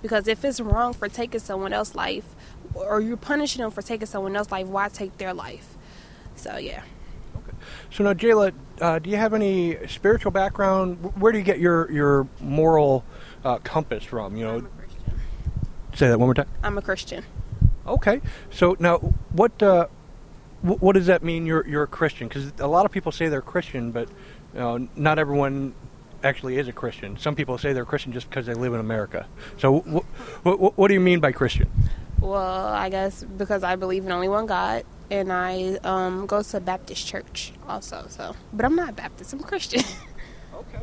Because 0.00 0.26
if 0.26 0.44
it's 0.44 0.60
wrong 0.60 0.94
for 0.94 1.08
taking 1.08 1.40
someone 1.40 1.72
else's 1.72 1.94
life, 1.94 2.35
or 2.88 3.00
you're 3.00 3.16
punishing 3.16 3.62
them 3.62 3.70
for 3.70 3.82
taking 3.82 4.06
someone 4.06 4.36
else's 4.36 4.52
life, 4.52 4.66
why 4.66 4.88
take 4.88 5.16
their 5.18 5.34
life? 5.34 5.76
So 6.36 6.56
yeah. 6.56 6.82
Okay. 7.36 7.56
So 7.90 8.04
now, 8.04 8.12
Jayla, 8.14 8.52
uh, 8.80 8.98
do 8.98 9.10
you 9.10 9.16
have 9.16 9.34
any 9.34 9.76
spiritual 9.88 10.30
background? 10.30 11.12
Where 11.20 11.32
do 11.32 11.38
you 11.38 11.44
get 11.44 11.58
your 11.58 11.90
your 11.90 12.28
moral 12.40 13.04
uh, 13.44 13.58
compass 13.58 14.04
from? 14.04 14.36
You 14.36 14.44
know, 14.44 14.54
I'm 14.58 14.66
a 14.66 14.68
Christian. 14.68 15.20
say 15.94 16.08
that 16.08 16.18
one 16.18 16.26
more 16.28 16.34
time. 16.34 16.48
I'm 16.62 16.78
a 16.78 16.82
Christian. 16.82 17.24
Okay. 17.86 18.20
So 18.50 18.76
now, 18.78 18.98
what 19.32 19.62
uh, 19.62 19.86
wh- 20.62 20.82
what 20.82 20.94
does 20.94 21.06
that 21.06 21.22
mean? 21.22 21.46
You're 21.46 21.66
you're 21.66 21.84
a 21.84 21.88
Christian? 21.88 22.28
Because 22.28 22.52
a 22.58 22.66
lot 22.66 22.84
of 22.84 22.92
people 22.92 23.12
say 23.12 23.28
they're 23.28 23.40
Christian, 23.42 23.92
but 23.92 24.08
you 24.52 24.60
know, 24.60 24.88
not 24.96 25.18
everyone 25.18 25.74
actually 26.24 26.58
is 26.58 26.66
a 26.66 26.72
Christian. 26.72 27.16
Some 27.18 27.36
people 27.36 27.56
say 27.58 27.72
they're 27.72 27.84
Christian 27.84 28.12
just 28.12 28.28
because 28.28 28.46
they 28.46 28.54
live 28.54 28.74
in 28.74 28.80
America. 28.80 29.26
So, 29.58 29.80
wh- 29.80 30.48
wh- 30.48 30.78
what 30.78 30.88
do 30.88 30.94
you 30.94 31.00
mean 31.00 31.20
by 31.20 31.30
Christian? 31.32 31.70
Well, 32.20 32.66
I 32.66 32.88
guess 32.88 33.24
because 33.24 33.62
I 33.62 33.76
believe 33.76 34.04
in 34.04 34.12
only 34.12 34.28
one 34.28 34.46
God, 34.46 34.84
and 35.10 35.32
I 35.32 35.78
um, 35.84 36.26
go 36.26 36.42
to 36.42 36.56
a 36.56 36.60
Baptist 36.60 37.06
church 37.06 37.52
also. 37.68 38.06
So, 38.08 38.34
but 38.52 38.64
I'm 38.64 38.76
not 38.76 38.96
Baptist. 38.96 39.32
I'm 39.32 39.40
Christian. 39.40 39.82
Okay. 40.56 40.78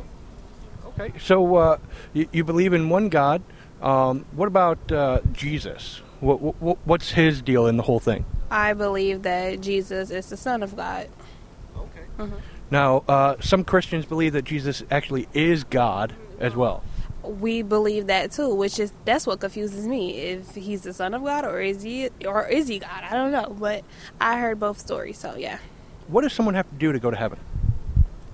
Okay. 0.86 1.18
So 1.18 1.56
uh, 1.56 1.78
you, 2.12 2.28
you 2.30 2.44
believe 2.44 2.72
in 2.72 2.88
one 2.88 3.08
God. 3.08 3.42
Um, 3.82 4.24
what 4.32 4.46
about 4.46 4.92
uh, 4.92 5.18
Jesus? 5.32 6.00
What, 6.20 6.40
what 6.40 6.78
what's 6.84 7.10
his 7.10 7.42
deal 7.42 7.66
in 7.66 7.76
the 7.76 7.82
whole 7.82 7.98
thing? 7.98 8.24
I 8.52 8.72
believe 8.72 9.22
that 9.22 9.60
Jesus 9.60 10.10
is 10.10 10.30
the 10.30 10.36
Son 10.36 10.62
of 10.62 10.76
God. 10.76 11.08
Okay. 11.76 12.30
Now, 12.70 13.02
uh, 13.08 13.36
some 13.40 13.64
Christians 13.64 14.06
believe 14.06 14.32
that 14.34 14.44
Jesus 14.44 14.84
actually 14.90 15.26
is 15.34 15.64
God 15.64 16.14
as 16.38 16.54
well. 16.54 16.82
We 17.24 17.62
believe 17.62 18.06
that 18.06 18.32
too, 18.32 18.54
which 18.54 18.78
is 18.78 18.92
that's 19.04 19.26
what 19.26 19.40
confuses 19.40 19.86
me. 19.86 20.18
If 20.18 20.54
he's 20.54 20.82
the 20.82 20.92
Son 20.92 21.14
of 21.14 21.24
God, 21.24 21.44
or 21.44 21.60
is 21.60 21.82
he, 21.82 22.10
or 22.26 22.46
is 22.48 22.68
he 22.68 22.78
God? 22.78 23.02
I 23.02 23.14
don't 23.14 23.32
know, 23.32 23.56
but 23.58 23.84
I 24.20 24.38
heard 24.38 24.60
both 24.60 24.78
stories, 24.78 25.18
so 25.18 25.34
yeah. 25.36 25.58
What 26.08 26.22
does 26.22 26.32
someone 26.32 26.54
have 26.54 26.68
to 26.68 26.76
do 26.76 26.92
to 26.92 26.98
go 26.98 27.10
to 27.10 27.16
heaven? 27.16 27.38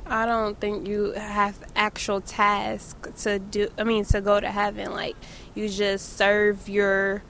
I 0.06 0.26
don't 0.26 0.58
think 0.58 0.88
you 0.88 1.12
have 1.12 1.56
actual 1.76 2.20
task 2.20 3.14
to 3.18 3.38
do. 3.38 3.68
I 3.78 3.84
mean, 3.84 4.04
to 4.06 4.20
go 4.20 4.40
to 4.40 4.50
heaven, 4.50 4.90
like 4.90 5.14
you 5.54 5.68
just 5.68 6.16
serve 6.16 6.68
your 6.68 7.22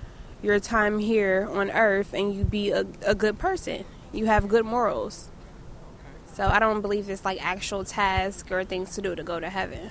your 0.42 0.58
time 0.58 0.98
here 0.98 1.46
on 1.52 1.70
earth, 1.70 2.14
and 2.14 2.34
you 2.34 2.44
be 2.44 2.70
a, 2.70 2.86
a 3.06 3.14
good 3.14 3.38
person. 3.38 3.84
You 4.12 4.26
have 4.26 4.48
good 4.48 4.64
morals. 4.64 5.28
So 6.32 6.46
I 6.46 6.58
don't 6.58 6.80
believe 6.80 7.10
it's 7.10 7.24
like 7.24 7.44
actual 7.44 7.84
task 7.84 8.50
or 8.50 8.64
things 8.64 8.94
to 8.94 9.02
do 9.02 9.14
to 9.14 9.22
go 9.22 9.40
to 9.40 9.50
heaven. 9.50 9.90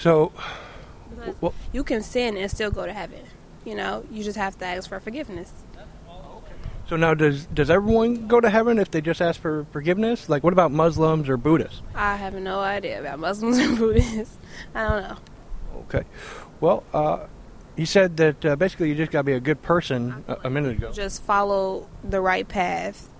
So, 0.00 0.32
well, 1.42 1.52
you 1.72 1.84
can 1.84 2.02
sin 2.02 2.38
and 2.38 2.50
still 2.50 2.70
go 2.70 2.86
to 2.86 2.92
heaven. 2.92 3.20
You 3.66 3.74
know, 3.74 4.06
you 4.10 4.24
just 4.24 4.38
have 4.38 4.58
to 4.58 4.64
ask 4.64 4.88
for 4.88 4.98
forgiveness. 4.98 5.52
so 6.88 6.96
now 6.96 7.12
does 7.12 7.44
does 7.46 7.68
everyone 7.68 8.26
go 8.26 8.40
to 8.40 8.48
heaven 8.48 8.78
if 8.78 8.90
they 8.90 9.02
just 9.02 9.20
ask 9.20 9.38
for 9.38 9.66
forgiveness? 9.72 10.30
Like, 10.30 10.42
what 10.42 10.54
about 10.54 10.72
Muslims 10.72 11.28
or 11.28 11.36
Buddhists? 11.36 11.82
I 11.94 12.16
have 12.16 12.32
no 12.32 12.60
idea 12.60 12.98
about 12.98 13.18
Muslims 13.18 13.58
and 13.58 13.76
Buddhists. 13.78 14.38
I 14.74 14.88
don't 14.88 15.02
know. 15.02 15.16
Okay. 15.80 16.04
Well, 16.60 16.82
uh, 16.94 17.26
you 17.76 17.84
said 17.84 18.16
that 18.16 18.44
uh, 18.44 18.56
basically 18.56 18.88
you 18.88 18.94
just 18.94 19.12
got 19.12 19.20
to 19.20 19.24
be 19.24 19.34
a 19.34 19.40
good 19.40 19.60
person 19.60 20.24
a, 20.28 20.38
a 20.44 20.50
minute 20.50 20.78
ago. 20.78 20.92
Just 20.92 21.22
follow 21.24 21.88
the 22.02 22.22
right 22.22 22.48
path 22.48 23.10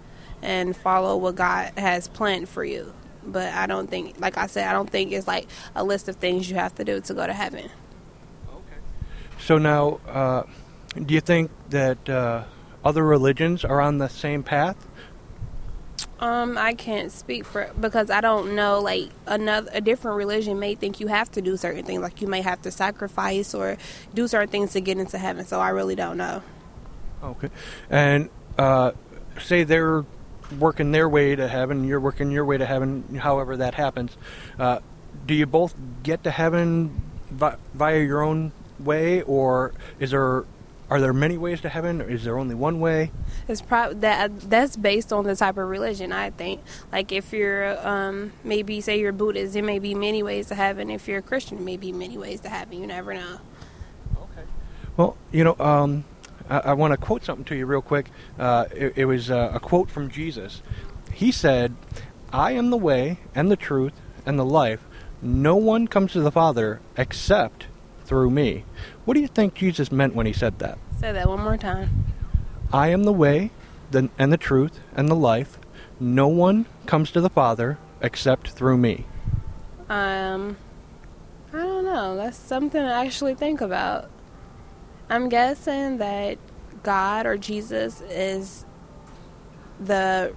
and 0.40 0.74
follow 0.74 1.18
what 1.18 1.34
God 1.34 1.72
has 1.76 2.08
planned 2.08 2.48
for 2.48 2.64
you. 2.64 2.94
But 3.24 3.52
I 3.52 3.66
don't 3.66 3.88
think, 3.88 4.20
like 4.20 4.38
I 4.38 4.46
said, 4.46 4.66
I 4.66 4.72
don't 4.72 4.88
think 4.88 5.12
it's 5.12 5.26
like 5.26 5.46
a 5.74 5.84
list 5.84 6.08
of 6.08 6.16
things 6.16 6.48
you 6.48 6.56
have 6.56 6.74
to 6.76 6.84
do 6.84 7.00
to 7.00 7.14
go 7.14 7.26
to 7.26 7.32
heaven. 7.32 7.70
Okay. 8.48 8.78
So 9.38 9.58
now, 9.58 10.00
uh, 10.08 10.44
do 10.94 11.14
you 11.14 11.20
think 11.20 11.50
that 11.70 12.08
uh, 12.08 12.44
other 12.84 13.04
religions 13.04 13.64
are 13.64 13.80
on 13.80 13.98
the 13.98 14.08
same 14.08 14.42
path? 14.42 14.86
Um, 16.18 16.58
I 16.58 16.74
can't 16.74 17.10
speak 17.10 17.46
for 17.46 17.70
because 17.80 18.10
I 18.10 18.20
don't 18.20 18.54
know. 18.54 18.80
Like 18.80 19.08
another, 19.26 19.70
a 19.72 19.80
different 19.80 20.18
religion 20.18 20.58
may 20.58 20.74
think 20.74 21.00
you 21.00 21.06
have 21.06 21.30
to 21.32 21.40
do 21.40 21.56
certain 21.56 21.84
things, 21.84 22.02
like 22.02 22.20
you 22.20 22.26
may 22.26 22.42
have 22.42 22.60
to 22.62 22.70
sacrifice 22.70 23.54
or 23.54 23.78
do 24.12 24.28
certain 24.28 24.48
things 24.48 24.72
to 24.72 24.80
get 24.82 24.98
into 24.98 25.16
heaven. 25.16 25.46
So 25.46 25.60
I 25.60 25.70
really 25.70 25.94
don't 25.94 26.18
know. 26.18 26.42
Okay. 27.22 27.48
And 27.88 28.28
uh, 28.58 28.92
say 29.38 29.64
they're 29.64 30.04
working 30.58 30.92
their 30.92 31.08
way 31.08 31.36
to 31.36 31.48
heaven, 31.48 31.84
you're 31.84 32.00
working 32.00 32.30
your 32.30 32.44
way 32.44 32.58
to 32.58 32.66
heaven, 32.66 33.04
however 33.16 33.56
that 33.58 33.74
happens. 33.74 34.16
Uh, 34.58 34.80
do 35.26 35.34
you 35.34 35.46
both 35.46 35.74
get 36.02 36.24
to 36.24 36.30
heaven 36.30 37.00
vi- 37.30 37.56
via 37.74 38.02
your 38.02 38.22
own 38.22 38.52
way, 38.78 39.22
or 39.22 39.72
is 39.98 40.10
there 40.10 40.44
are 40.90 41.00
there 41.00 41.12
many 41.12 41.38
ways 41.38 41.60
to 41.60 41.68
heaven? 41.68 42.02
Or 42.02 42.10
is 42.10 42.24
there 42.24 42.36
only 42.36 42.54
one 42.54 42.80
way? 42.80 43.12
It's 43.46 43.62
prob 43.62 44.00
that 44.00 44.50
that's 44.50 44.76
based 44.76 45.12
on 45.12 45.24
the 45.24 45.36
type 45.36 45.56
of 45.56 45.68
religion. 45.68 46.12
I 46.12 46.30
think. 46.30 46.60
Like 46.92 47.12
if 47.12 47.32
you're 47.32 47.86
um, 47.86 48.32
maybe 48.42 48.80
say 48.80 48.98
you're 48.98 49.12
Buddhist, 49.12 49.54
there 49.54 49.62
may 49.62 49.78
be 49.78 49.94
many 49.94 50.22
ways 50.22 50.48
to 50.48 50.54
heaven. 50.56 50.90
If 50.90 51.06
you're 51.06 51.18
a 51.18 51.22
Christian, 51.22 51.58
it 51.58 51.62
may 51.62 51.76
be 51.76 51.92
many 51.92 52.18
ways 52.18 52.40
to 52.40 52.48
heaven. 52.48 52.80
You 52.80 52.86
never 52.86 53.14
know. 53.14 53.38
Okay. 54.16 54.42
Well, 54.96 55.16
you 55.30 55.44
know, 55.44 55.56
um, 55.60 56.04
I, 56.48 56.58
I 56.58 56.72
want 56.74 56.92
to 56.92 56.96
quote 56.96 57.24
something 57.24 57.44
to 57.46 57.56
you 57.56 57.66
real 57.66 57.82
quick. 57.82 58.10
Uh, 58.38 58.66
it, 58.74 58.92
it 58.96 59.04
was 59.04 59.30
uh, 59.30 59.50
a 59.52 59.60
quote 59.60 59.90
from 59.90 60.10
Jesus. 60.10 60.62
He 61.12 61.32
said, 61.32 61.74
"I 62.32 62.52
am 62.52 62.70
the 62.70 62.76
way 62.76 63.18
and 63.34 63.50
the 63.50 63.56
truth 63.56 63.94
and 64.24 64.38
the 64.38 64.44
life. 64.44 64.80
No 65.22 65.56
one 65.56 65.86
comes 65.86 66.12
to 66.12 66.20
the 66.20 66.32
Father 66.32 66.80
except 66.96 67.66
through 68.04 68.30
me." 68.30 68.64
What 69.04 69.14
do 69.14 69.20
you 69.20 69.28
think 69.28 69.54
Jesus 69.54 69.90
meant 69.90 70.14
when 70.14 70.26
he 70.26 70.32
said 70.32 70.58
that? 70.60 70.78
Say 70.98 71.12
that 71.12 71.28
one 71.28 71.40
more 71.40 71.56
time. 71.56 72.04
I 72.72 72.88
am 72.88 73.04
the 73.04 73.12
way, 73.12 73.50
the, 73.90 74.10
and 74.18 74.32
the 74.32 74.36
truth, 74.36 74.78
and 74.94 75.08
the 75.08 75.16
life. 75.16 75.58
No 75.98 76.28
one 76.28 76.66
comes 76.86 77.10
to 77.12 77.20
the 77.20 77.30
Father 77.30 77.78
except 78.00 78.50
through 78.50 78.78
me. 78.78 79.06
Um, 79.88 80.56
I 81.52 81.58
don't 81.58 81.84
know. 81.84 82.16
That's 82.16 82.36
something 82.36 82.80
to 82.80 82.92
actually 82.92 83.34
think 83.34 83.60
about. 83.60 84.08
I'm 85.10 85.28
guessing 85.28 85.98
that 85.98 86.38
God 86.84 87.26
or 87.26 87.36
Jesus 87.36 88.00
is 88.02 88.64
the 89.80 90.34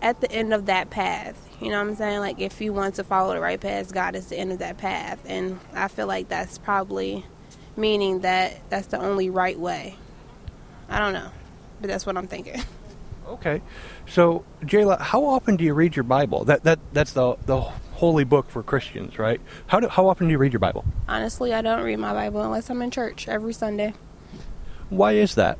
at 0.00 0.20
the 0.20 0.30
end 0.30 0.54
of 0.54 0.66
that 0.66 0.88
path. 0.90 1.36
You 1.60 1.70
know 1.70 1.82
what 1.82 1.90
I'm 1.90 1.94
saying? 1.96 2.20
Like 2.20 2.40
if 2.40 2.60
you 2.60 2.72
want 2.72 2.94
to 2.94 3.04
follow 3.04 3.34
the 3.34 3.40
right 3.40 3.60
path, 3.60 3.92
God 3.92 4.14
is 4.14 4.26
the 4.28 4.38
end 4.38 4.52
of 4.52 4.60
that 4.60 4.78
path, 4.78 5.20
and 5.26 5.58
I 5.74 5.88
feel 5.88 6.06
like 6.06 6.28
that's 6.28 6.58
probably 6.58 7.26
meaning 7.76 8.20
that 8.20 8.60
that's 8.70 8.86
the 8.86 9.00
only 9.00 9.30
right 9.30 9.58
way. 9.58 9.96
I 10.88 11.00
don't 11.00 11.12
know, 11.12 11.30
but 11.80 11.88
that's 11.90 12.06
what 12.06 12.16
I'm 12.16 12.28
thinking. 12.28 12.62
Okay, 13.26 13.62
so 14.06 14.44
Jayla, 14.62 15.00
how 15.00 15.24
often 15.24 15.56
do 15.56 15.64
you 15.64 15.74
read 15.74 15.96
your 15.96 16.02
Bible? 16.04 16.44
That 16.44 16.64
that 16.64 16.78
that's 16.92 17.12
the 17.12 17.36
the 17.46 17.62
holy 18.02 18.24
book 18.24 18.50
for 18.50 18.64
Christians, 18.64 19.16
right? 19.16 19.40
How 19.68 19.78
do, 19.78 19.86
how 19.86 20.08
often 20.08 20.26
do 20.26 20.32
you 20.32 20.38
read 20.38 20.52
your 20.52 20.58
Bible? 20.58 20.84
Honestly, 21.06 21.54
I 21.54 21.62
don't 21.62 21.84
read 21.84 22.00
my 22.00 22.12
Bible 22.12 22.42
unless 22.42 22.68
I'm 22.68 22.82
in 22.82 22.90
church 22.90 23.28
every 23.28 23.52
Sunday. 23.52 23.94
Why 24.90 25.12
is 25.12 25.36
that? 25.36 25.56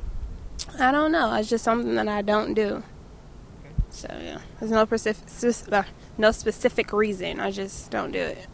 I 0.77 0.91
don't 0.91 1.13
know. 1.13 1.33
It's 1.35 1.47
just 1.49 1.63
something 1.63 1.95
that 1.95 2.09
I 2.09 2.21
don't 2.21 2.53
do. 2.53 2.83
So 3.91 4.09
yeah, 4.21 4.39
there's 4.59 4.71
no 4.73 4.83
specific 4.83 5.71
uh, 5.73 5.83
no 6.17 6.31
specific 6.31 6.91
reason. 6.91 7.39
I 7.39 7.49
just 7.49 7.89
don't 7.89 8.11
do 8.11 8.19
it. 8.19 8.45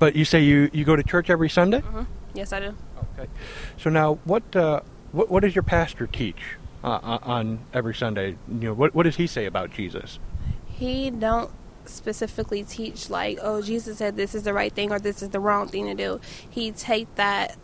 But 0.00 0.16
you 0.16 0.24
say 0.24 0.42
you, 0.42 0.68
you 0.72 0.84
go 0.84 0.96
to 0.96 1.04
church 1.04 1.30
every 1.30 1.48
Sunday. 1.48 1.78
hmm 1.80 2.02
Yes, 2.34 2.52
I 2.52 2.58
do. 2.58 2.74
Okay. 3.16 3.30
So 3.78 3.88
now, 3.88 4.14
what 4.24 4.56
uh, 4.56 4.80
what 5.12 5.30
what 5.30 5.44
does 5.44 5.54
your 5.54 5.62
pastor 5.62 6.08
teach 6.08 6.56
uh, 6.82 6.98
on- 7.04 7.22
on 7.22 7.58
every 7.72 7.94
Sunday? 7.94 8.30
You 8.48 8.68
know, 8.68 8.72
what 8.74 8.96
what 8.96 9.04
does 9.04 9.14
he 9.16 9.28
say 9.28 9.46
about 9.46 9.70
Jesus? 9.70 10.18
He 10.66 11.10
don't 11.10 11.50
specifically 11.88 12.62
teach 12.62 13.10
like, 13.10 13.38
oh, 13.42 13.62
Jesus 13.62 13.98
said 13.98 14.16
this 14.16 14.34
is 14.34 14.42
the 14.42 14.52
right 14.52 14.72
thing 14.72 14.92
or 14.92 14.98
this 14.98 15.22
is 15.22 15.30
the 15.30 15.40
wrong 15.40 15.68
thing 15.68 15.86
to 15.86 15.94
do. 15.94 16.20
He 16.48 16.72
take 16.72 17.12
that 17.16 17.56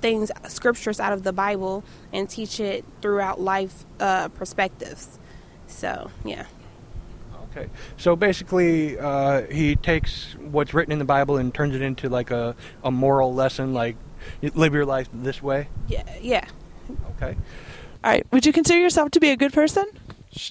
things 0.00 0.30
scriptures 0.48 0.98
out 0.98 1.12
of 1.12 1.22
the 1.22 1.32
Bible 1.32 1.84
and 2.12 2.28
teach 2.28 2.60
it 2.60 2.84
throughout 3.02 3.40
life 3.40 3.84
uh, 3.98 4.28
perspectives. 4.28 5.18
So 5.66 6.10
yeah. 6.24 6.46
Okay. 7.50 7.68
So 7.96 8.14
basically, 8.14 8.98
uh, 8.98 9.42
he 9.46 9.74
takes 9.76 10.36
what's 10.38 10.72
written 10.72 10.92
in 10.92 10.98
the 10.98 11.04
Bible 11.04 11.36
and 11.36 11.52
turns 11.52 11.74
it 11.74 11.82
into 11.82 12.08
like 12.08 12.30
a, 12.30 12.54
a 12.84 12.90
moral 12.90 13.34
lesson, 13.34 13.74
like 13.74 13.96
live 14.54 14.72
your 14.72 14.86
life 14.86 15.08
this 15.12 15.42
way. 15.42 15.68
Yeah, 15.88 16.04
yeah. 16.20 16.44
Okay. 17.16 17.36
All 18.04 18.10
right. 18.10 18.26
Would 18.30 18.46
you 18.46 18.52
consider 18.52 18.78
yourself 18.78 19.10
to 19.12 19.20
be 19.20 19.30
a 19.30 19.36
good 19.36 19.52
person? 19.52 19.86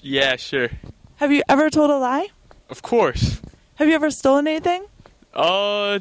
Yeah, 0.02 0.36
sure. 0.36 0.68
Have 1.16 1.32
you 1.32 1.42
ever 1.48 1.70
told 1.70 1.90
a 1.90 1.96
lie? 1.96 2.28
Of 2.70 2.82
course. 2.82 3.40
Have 3.74 3.88
you 3.88 3.94
ever 3.94 4.10
stolen 4.10 4.46
anything? 4.46 4.86
Uh, 5.34 5.98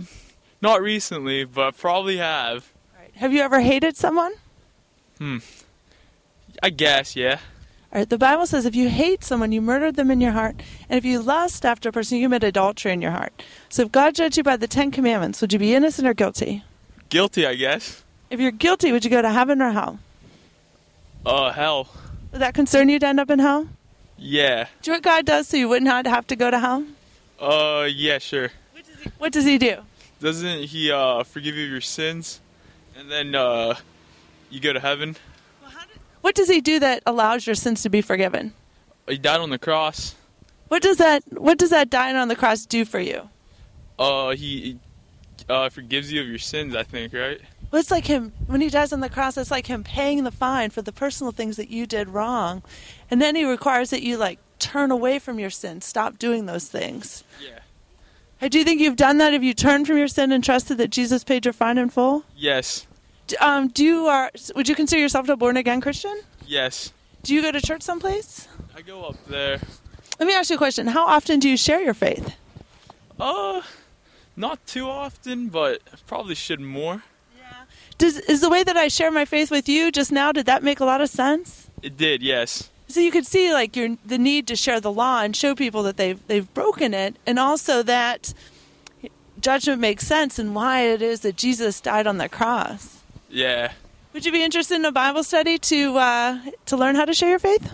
not 0.61 0.81
recently, 0.81 1.43
but 1.43 1.75
probably 1.77 2.17
have. 2.17 2.71
Have 3.15 3.33
you 3.33 3.41
ever 3.41 3.59
hated 3.59 3.97
someone? 3.97 4.33
Hmm. 5.17 5.37
I 6.63 6.69
guess, 6.69 7.15
yeah. 7.15 7.39
All 7.91 7.99
right, 7.99 8.09
the 8.09 8.17
Bible 8.17 8.45
says 8.45 8.65
if 8.65 8.75
you 8.75 8.87
hate 8.87 9.23
someone, 9.23 9.51
you 9.51 9.61
murdered 9.61 9.95
them 9.95 10.11
in 10.11 10.21
your 10.21 10.31
heart. 10.31 10.61
And 10.87 10.97
if 10.97 11.03
you 11.03 11.19
lust 11.19 11.65
after 11.65 11.89
a 11.89 11.91
person, 11.91 12.17
you 12.17 12.25
commit 12.25 12.43
adultery 12.43 12.91
in 12.91 13.01
your 13.01 13.11
heart. 13.11 13.41
So 13.67 13.83
if 13.83 13.91
God 13.91 14.13
judged 14.13 14.37
you 14.37 14.43
by 14.43 14.57
the 14.57 14.67
Ten 14.67 14.91
Commandments, 14.91 15.41
would 15.41 15.51
you 15.51 15.59
be 15.59 15.73
innocent 15.73 16.07
or 16.07 16.13
guilty? 16.13 16.63
Guilty, 17.09 17.47
I 17.47 17.55
guess. 17.55 18.03
If 18.29 18.39
you're 18.39 18.51
guilty, 18.51 18.91
would 18.91 19.03
you 19.03 19.09
go 19.09 19.23
to 19.23 19.31
heaven 19.31 19.61
or 19.61 19.71
hell? 19.71 19.99
Uh, 21.25 21.51
hell. 21.51 21.89
Would 22.31 22.41
that 22.41 22.53
concern 22.53 22.89
you 22.89 22.99
to 22.99 23.07
end 23.07 23.19
up 23.19 23.31
in 23.31 23.39
hell? 23.39 23.67
Yeah. 24.19 24.67
Do 24.81 24.91
you 24.91 24.93
know 24.93 24.97
what 24.97 25.03
God 25.03 25.25
does 25.25 25.47
so 25.47 25.57
you 25.57 25.69
wouldn't 25.69 25.89
have 25.89 26.03
to 26.03 26.09
have 26.09 26.27
to 26.27 26.35
go 26.35 26.51
to 26.51 26.59
hell? 26.59 26.85
Uh, 27.39 27.87
yeah, 27.89 28.17
sure. 28.17 28.49
What 29.17 29.31
does 29.31 29.45
He 29.45 29.57
do? 29.57 29.77
Doesn't 30.21 30.63
he, 30.63 30.91
uh, 30.91 31.23
forgive 31.23 31.55
you 31.55 31.65
of 31.65 31.71
your 31.71 31.81
sins? 31.81 32.41
And 32.97 33.09
then, 33.09 33.33
uh, 33.33 33.75
you 34.49 34.59
go 34.59 34.73
to 34.73 34.79
heaven? 34.79 35.15
What 36.21 36.35
does 36.35 36.49
He 36.49 36.59
do 36.59 36.79
that 36.79 37.01
allows 37.05 37.47
your 37.47 37.55
sins 37.55 37.81
to 37.83 37.89
be 37.89 38.01
forgiven? 38.01 38.53
He 39.07 39.17
died 39.17 39.39
on 39.39 39.49
the 39.49 39.57
cross. 39.57 40.15
What 40.67 40.83
does 40.83 40.97
that 40.97 41.23
What 41.31 41.57
does 41.57 41.69
that 41.69 41.89
dying 41.89 42.15
on 42.15 42.27
the 42.27 42.35
cross 42.35 42.65
do 42.65 42.83
for 42.85 42.99
you? 42.99 43.29
Uh, 43.97 44.31
he, 44.31 44.77
uh, 45.49 45.69
forgives 45.69 46.11
you 46.11 46.21
of 46.21 46.27
your 46.27 46.37
sins, 46.37 46.75
I 46.75 46.83
think, 46.83 47.13
right? 47.13 47.39
Well, 47.71 47.79
it's 47.79 47.91
like 47.91 48.05
him 48.05 48.33
when 48.47 48.61
he 48.61 48.69
dies 48.69 48.91
on 48.93 48.99
the 48.99 49.09
cross. 49.09 49.37
It's 49.37 49.51
like 49.51 49.67
him 49.67 49.83
paying 49.83 50.23
the 50.23 50.31
fine 50.31 50.69
for 50.71 50.81
the 50.81 50.91
personal 50.91 51.31
things 51.31 51.55
that 51.57 51.69
you 51.69 51.85
did 51.85 52.09
wrong, 52.09 52.63
and 53.11 53.21
then 53.21 53.35
he 53.35 53.45
requires 53.45 53.89
that 53.89 54.03
you 54.03 54.17
like 54.17 54.39
turn 54.59 54.91
away 54.91 55.19
from 55.19 55.39
your 55.39 55.49
sin, 55.49 55.81
stop 55.81 56.19
doing 56.19 56.45
those 56.45 56.67
things. 56.67 57.23
Yeah. 57.43 57.59
Hey, 58.39 58.49
do 58.49 58.57
you 58.57 58.63
think 58.63 58.79
you've 58.79 58.95
done 58.95 59.17
that? 59.17 59.33
Have 59.33 59.43
you 59.43 59.53
turned 59.53 59.87
from 59.87 59.97
your 59.97 60.07
sin 60.07 60.31
and 60.31 60.43
trusted 60.43 60.77
that 60.77 60.89
Jesus 60.89 61.23
paid 61.23 61.45
your 61.45 61.53
fine 61.53 61.77
in 61.77 61.89
full? 61.89 62.23
Yes. 62.35 62.87
Um, 63.39 63.67
do 63.67 63.83
you 63.83 64.07
are? 64.07 64.31
Would 64.55 64.69
you 64.69 64.75
consider 64.75 65.01
yourself 65.01 65.27
a 65.29 65.35
born 65.35 65.57
again 65.57 65.81
Christian? 65.81 66.21
Yes. 66.47 66.93
Do 67.23 67.35
you 67.35 67.41
go 67.41 67.51
to 67.51 67.61
church 67.61 67.81
someplace? 67.81 68.47
I 68.75 68.81
go 68.81 69.03
up 69.03 69.15
there. 69.27 69.59
Let 70.19 70.25
me 70.25 70.33
ask 70.33 70.49
you 70.49 70.55
a 70.55 70.57
question. 70.57 70.87
How 70.87 71.05
often 71.05 71.39
do 71.39 71.49
you 71.49 71.57
share 71.57 71.81
your 71.81 71.93
faith? 71.93 72.35
Uh, 73.19 73.61
not 74.35 74.65
too 74.65 74.87
often, 74.87 75.49
but 75.49 75.81
probably 76.07 76.35
should 76.35 76.61
more. 76.61 77.03
Yeah. 77.37 77.43
Does 77.97 78.17
is 78.19 78.41
the 78.41 78.49
way 78.49 78.63
that 78.63 78.77
I 78.77 78.87
share 78.87 79.11
my 79.11 79.25
faith 79.25 79.51
with 79.51 79.67
you 79.67 79.91
just 79.91 80.11
now? 80.11 80.31
Did 80.31 80.45
that 80.45 80.63
make 80.63 80.79
a 80.79 80.85
lot 80.85 81.01
of 81.01 81.09
sense? 81.09 81.69
It 81.81 81.97
did, 81.97 82.21
yes. 82.23 82.69
So 82.89 82.99
you 82.99 83.11
could 83.11 83.27
see 83.27 83.53
like 83.53 83.75
your 83.75 83.97
the 84.03 84.17
need 84.17 84.47
to 84.47 84.55
share 84.55 84.81
the 84.81 84.91
law 84.91 85.21
and 85.21 85.35
show 85.35 85.53
people 85.53 85.83
that 85.83 85.97
they've 85.97 86.19
they've 86.27 86.51
broken 86.55 86.95
it, 86.95 87.17
and 87.27 87.37
also 87.37 87.83
that 87.83 88.33
judgment 89.39 89.79
makes 89.79 90.07
sense 90.07 90.39
and 90.39 90.55
why 90.55 90.81
it 90.81 91.01
is 91.01 91.19
that 91.21 91.37
Jesus 91.37 91.79
died 91.79 92.07
on 92.07 92.17
the 92.17 92.27
cross. 92.27 93.03
Yeah. 93.29 93.73
Would 94.13 94.25
you 94.25 94.31
be 94.31 94.43
interested 94.43 94.75
in 94.75 94.85
a 94.85 94.91
Bible 94.91 95.23
study 95.23 95.59
to 95.59 95.97
uh, 95.97 96.39
to 96.65 96.77
learn 96.77 96.95
how 96.95 97.05
to 97.05 97.13
share 97.13 97.29
your 97.29 97.39
faith? 97.39 97.71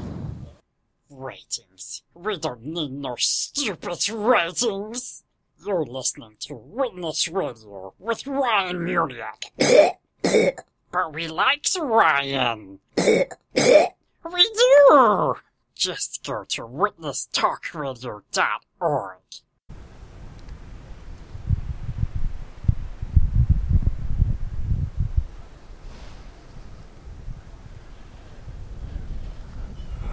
Ratings. 1.10 2.03
We 2.13 2.38
don't 2.38 2.65
need 2.65 2.91
no 2.91 3.15
stupid 3.17 4.10
ratings. 4.10 5.24
You're 5.65 5.86
listening 5.86 6.36
to 6.41 6.55
Witness 6.55 7.29
Radio 7.29 7.93
with 7.98 8.27
Ryan 8.27 8.79
Muniak. 8.79 9.95
but 10.91 11.13
we 11.13 11.29
likes 11.29 11.77
Ryan. 11.79 12.79
we 14.34 14.44
do. 14.44 15.36
Just 15.75 16.25
go 16.25 16.44
to 16.46 16.63
witnesstalkradio.org. 16.63 19.17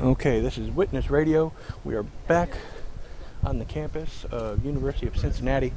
Okay, 0.01 0.41
this 0.41 0.57
is 0.59 0.69
Witness 0.71 1.11
Radio. 1.11 1.53
We 1.85 1.95
are 1.95 2.03
back 2.03 2.51
on 3.45 3.61
the 3.61 3.65
campus 3.65 4.25
of 4.33 4.65
University 4.65 5.07
of 5.07 5.17
Cincinnati. 5.17 5.73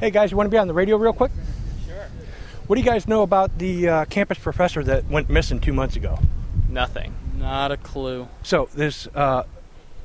Hey 0.00 0.10
guys, 0.10 0.32
you 0.32 0.36
want 0.36 0.48
to 0.48 0.50
be 0.50 0.58
on 0.58 0.66
the 0.66 0.74
radio 0.74 0.96
real 0.96 1.12
quick? 1.12 1.30
Sure. 1.86 2.08
What 2.66 2.74
do 2.74 2.82
you 2.82 2.86
guys 2.86 3.06
know 3.06 3.22
about 3.22 3.56
the 3.58 3.88
uh, 3.88 4.04
campus 4.06 4.38
professor 4.38 4.82
that 4.82 5.04
went 5.06 5.30
missing 5.30 5.60
two 5.60 5.72
months 5.72 5.94
ago? 5.94 6.18
Nothing. 6.68 7.14
Not 7.34 7.72
a 7.72 7.76
clue. 7.76 8.28
So 8.42 8.68
this 8.74 9.06
uh, 9.14 9.44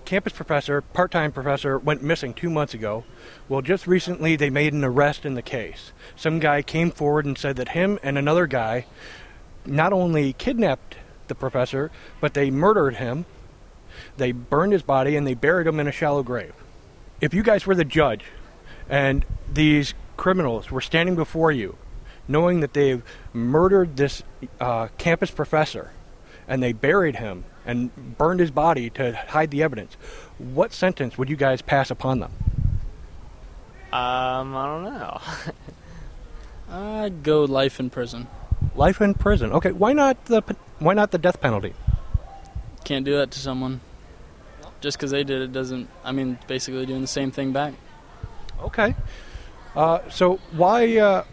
campus 0.05 0.33
professor, 0.33 0.81
part-time 0.81 1.31
professor, 1.31 1.77
went 1.77 2.01
missing 2.01 2.33
two 2.33 2.49
months 2.49 2.73
ago. 2.73 3.03
Well, 3.49 3.61
just 3.61 3.87
recently 3.87 4.35
they 4.35 4.49
made 4.49 4.73
an 4.73 4.83
arrest 4.83 5.25
in 5.25 5.33
the 5.33 5.41
case. 5.41 5.91
Some 6.15 6.39
guy 6.39 6.61
came 6.61 6.91
forward 6.91 7.25
and 7.25 7.37
said 7.37 7.57
that 7.57 7.69
him 7.69 7.99
and 8.01 8.17
another 8.17 8.47
guy 8.47 8.85
not 9.65 9.91
only 9.91 10.33
kidnapped 10.33 10.95
the 11.27 11.35
professor, 11.35 11.91
but 12.21 12.33
they 12.33 12.49
murdered 12.49 12.95
him. 12.95 13.25
They 14.15 14.31
burned 14.31 14.71
his 14.71 14.83
body 14.83 15.15
and 15.15 15.27
they 15.27 15.33
buried 15.33 15.67
him 15.67 15.79
in 15.79 15.87
a 15.87 15.91
shallow 15.91 16.23
grave. 16.23 16.53
If 17.19 17.33
you 17.33 17.43
guys 17.43 17.65
were 17.65 17.75
the 17.75 17.83
judge 17.83 18.23
and 18.87 19.25
these 19.51 19.93
criminals 20.15 20.71
were 20.71 20.81
standing 20.81 21.15
before 21.15 21.51
you, 21.51 21.77
knowing 22.27 22.61
that 22.61 22.73
they've 22.73 23.03
murdered 23.33 23.97
this 23.97 24.23
uh, 24.59 24.87
campus 24.97 25.31
professor 25.31 25.91
and 26.47 26.63
they 26.63 26.73
buried 26.73 27.17
him 27.17 27.43
and 27.65 28.17
burned 28.17 28.39
his 28.39 28.51
body 28.51 28.89
to 28.91 29.13
hide 29.13 29.51
the 29.51 29.61
evidence, 29.61 29.95
what 30.37 30.71
sentence 30.71 31.17
would 31.17 31.29
you 31.29 31.35
guys 31.35 31.61
pass 31.61 31.91
upon 31.91 32.19
them? 32.19 32.31
Um, 33.91 34.55
I 34.55 34.65
don't 34.65 34.83
know. 34.83 35.21
I'd 36.69 37.23
go 37.23 37.45
life 37.45 37.79
in 37.79 37.89
prison. 37.89 38.27
Life 38.75 39.01
in 39.01 39.13
prison. 39.13 39.51
Okay, 39.53 39.71
why 39.71 39.93
not 39.93 40.25
the 40.25 40.41
why 40.79 40.93
not 40.93 41.11
the 41.11 41.17
death 41.17 41.41
penalty? 41.41 41.73
Can't 42.83 43.05
do 43.05 43.17
that 43.17 43.31
to 43.31 43.39
someone. 43.39 43.81
Just 44.81 44.97
because 44.97 45.11
they 45.11 45.23
did 45.23 45.41
it 45.41 45.51
doesn't. 45.51 45.89
I 46.03 46.11
mean, 46.11 46.37
basically 46.47 46.85
doing 46.85 47.01
the 47.01 47.07
same 47.07 47.31
thing 47.31 47.51
back. 47.51 47.73
Okay. 48.61 48.95
Uh, 49.75 49.99
so 50.09 50.39
why 50.51 50.97
uh, 50.97 51.23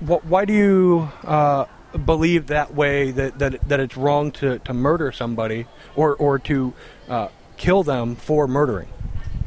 wh- 0.00 0.24
why 0.24 0.44
do 0.44 0.52
you 0.52 1.08
uh, 1.24 1.64
believe 2.04 2.48
that 2.48 2.74
way 2.74 3.10
that, 3.12 3.38
that 3.38 3.68
that 3.68 3.80
it's 3.80 3.96
wrong 3.96 4.30
to, 4.32 4.58
to 4.60 4.74
murder 4.74 5.12
somebody 5.12 5.66
or 5.96 6.14
or 6.16 6.38
to 6.40 6.74
uh, 7.08 7.28
kill 7.56 7.82
them 7.82 8.16
for 8.16 8.46
murdering? 8.46 8.88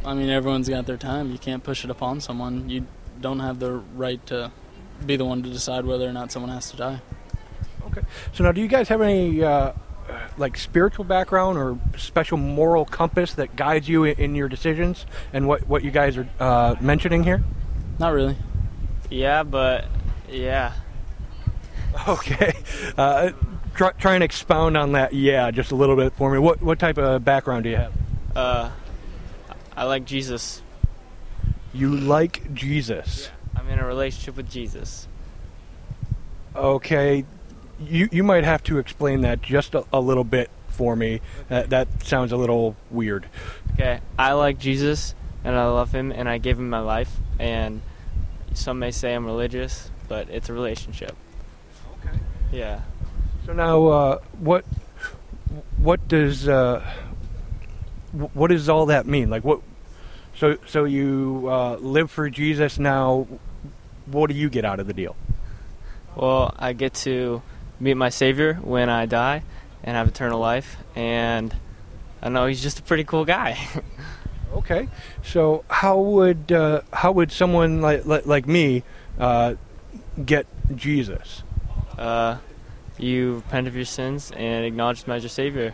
I 0.04 0.14
mean, 0.14 0.30
everyone's 0.30 0.68
got 0.68 0.86
their 0.86 0.98
time. 0.98 1.32
You 1.32 1.38
can't 1.38 1.64
push 1.64 1.84
it 1.84 1.92
upon 1.92 2.22
someone. 2.22 2.70
You 2.70 2.88
don't 3.20 3.40
have 3.40 3.60
the 3.60 3.74
right 3.96 4.26
to 4.28 4.52
be 5.06 5.16
the 5.16 5.26
one 5.26 5.44
to 5.44 5.50
decide 5.50 5.86
whether 5.86 6.08
or 6.08 6.14
not 6.14 6.32
someone 6.32 6.52
has 6.52 6.72
to 6.72 6.78
die. 6.78 7.02
Okay. 7.88 8.02
So 8.34 8.44
now, 8.44 8.52
do 8.52 8.62
you 8.62 8.68
guys 8.68 8.88
have 8.90 9.02
any 9.02 9.44
uh, 9.44 9.74
like 10.38 10.58
spiritual 10.58 11.06
background 11.06 11.58
or 11.58 11.78
special 11.98 12.38
moral 12.38 12.86
compass 12.86 13.34
that 13.36 13.56
guides 13.56 13.88
you 13.88 14.04
in, 14.06 14.20
in 14.20 14.36
your 14.36 14.50
decisions 14.50 15.06
and 15.34 15.48
what 15.48 15.68
what 15.68 15.84
you 15.84 15.92
guys 15.92 16.18
are 16.18 16.28
uh, 16.40 16.76
mentioning 16.80 17.24
here? 17.24 17.44
Not 18.00 18.14
really. 18.14 18.36
Yeah, 19.10 19.44
but 19.44 19.86
yeah. 20.30 20.74
Okay. 22.08 22.54
Uh, 22.98 23.32
try, 23.76 23.92
try 23.92 24.16
and 24.16 24.24
expound 24.24 24.78
on 24.78 24.94
that. 24.94 25.14
Yeah, 25.14 25.52
just 25.52 25.72
a 25.72 25.76
little 25.76 25.96
bit 25.96 26.14
for 26.14 26.32
me. 26.32 26.40
What 26.40 26.62
what 26.62 26.80
type 26.80 26.98
of 26.98 27.24
background 27.24 27.64
do 27.64 27.70
you 27.70 27.78
have? 27.78 27.94
Uh, 28.36 28.70
I 29.76 29.84
like 29.84 30.06
Jesus. 30.06 30.62
You 31.74 31.96
like 31.96 32.54
Jesus. 32.54 33.30
I'm 33.56 33.68
in 33.70 33.80
a 33.80 33.86
relationship 33.86 34.36
with 34.36 34.50
Jesus. 34.50 35.08
Okay. 36.56 37.26
You 37.80 38.10
you 38.12 38.24
might 38.24 38.44
have 38.44 38.64
to 38.64 38.78
explain 38.78 39.22
that 39.22 39.42
just 39.42 39.76
a, 39.76 39.86
a 39.92 40.00
little 40.00 40.24
bit 40.24 40.50
for 40.70 40.96
me. 40.96 41.22
That 41.50 41.70
that 41.72 41.88
sounds 42.04 42.32
a 42.32 42.38
little 42.38 42.76
weird. 42.90 43.28
Okay, 43.74 44.02
I 44.18 44.34
like 44.34 44.60
Jesus 44.60 45.16
and 45.44 45.56
I 45.56 45.66
love 45.68 45.92
him 45.92 46.12
and 46.12 46.30
I 46.30 46.38
give 46.38 46.60
him 46.60 46.70
my 46.70 46.80
life 46.80 47.12
and 47.40 47.82
some 48.54 48.80
may 48.80 48.92
say 48.92 49.14
I'm 49.14 49.26
religious, 49.26 49.90
but 50.08 50.30
it's 50.30 50.50
a 50.50 50.54
relationship. 50.54 51.16
Yeah. 52.52 52.82
So 53.46 53.54
now, 53.54 53.88
uh, 53.88 54.20
what 54.40 54.66
what 55.78 56.08
does 56.08 56.48
uh, 56.48 56.86
what 58.12 58.50
does 58.50 58.70
all 58.70 58.88
that 58.88 59.06
mean? 59.06 59.30
Like 59.30 59.44
what? 59.44 59.62
So 60.36 60.58
so 60.66 60.86
you 60.86 61.48
uh, 61.50 61.76
live 61.78 62.12
for 62.12 62.30
Jesus 62.30 62.80
now. 62.80 63.28
What 64.06 64.30
do 64.30 64.36
you 64.36 64.50
get 64.50 64.66
out 64.66 64.80
of 64.80 64.88
the 64.88 64.94
deal? 64.94 65.16
Well, 66.16 66.54
I 66.60 66.74
get 66.74 66.94
to 67.06 67.42
meet 67.80 67.96
my 67.96 68.10
Savior 68.10 68.56
when 68.56 68.90
I 68.90 69.06
die 69.06 69.44
and 69.84 69.96
have 69.96 70.08
eternal 70.08 70.40
life, 70.40 70.78
and 70.96 71.56
I 72.22 72.30
know 72.30 72.48
he's 72.48 72.62
just 72.62 72.80
a 72.80 72.84
pretty 72.84 73.04
cool 73.04 73.26
guy. 73.26 73.58
Okay. 74.54 74.90
So 75.24 75.64
how 75.70 75.98
would 76.00 76.52
uh, 76.52 76.82
how 76.92 77.12
would 77.14 77.32
someone 77.32 77.82
like 77.82 78.06
like, 78.06 78.26
like 78.26 78.48
me 78.48 78.84
uh, 79.18 79.56
get 80.26 80.46
Jesus? 80.76 81.44
Uh, 81.98 82.38
you 82.98 83.36
repent 83.36 83.68
of 83.68 83.76
your 83.76 83.86
sins 83.86 84.32
and 84.32 84.66
acknowledge 84.66 85.04
him 85.04 85.14
as 85.14 85.24
your 85.24 85.30
Savior, 85.30 85.74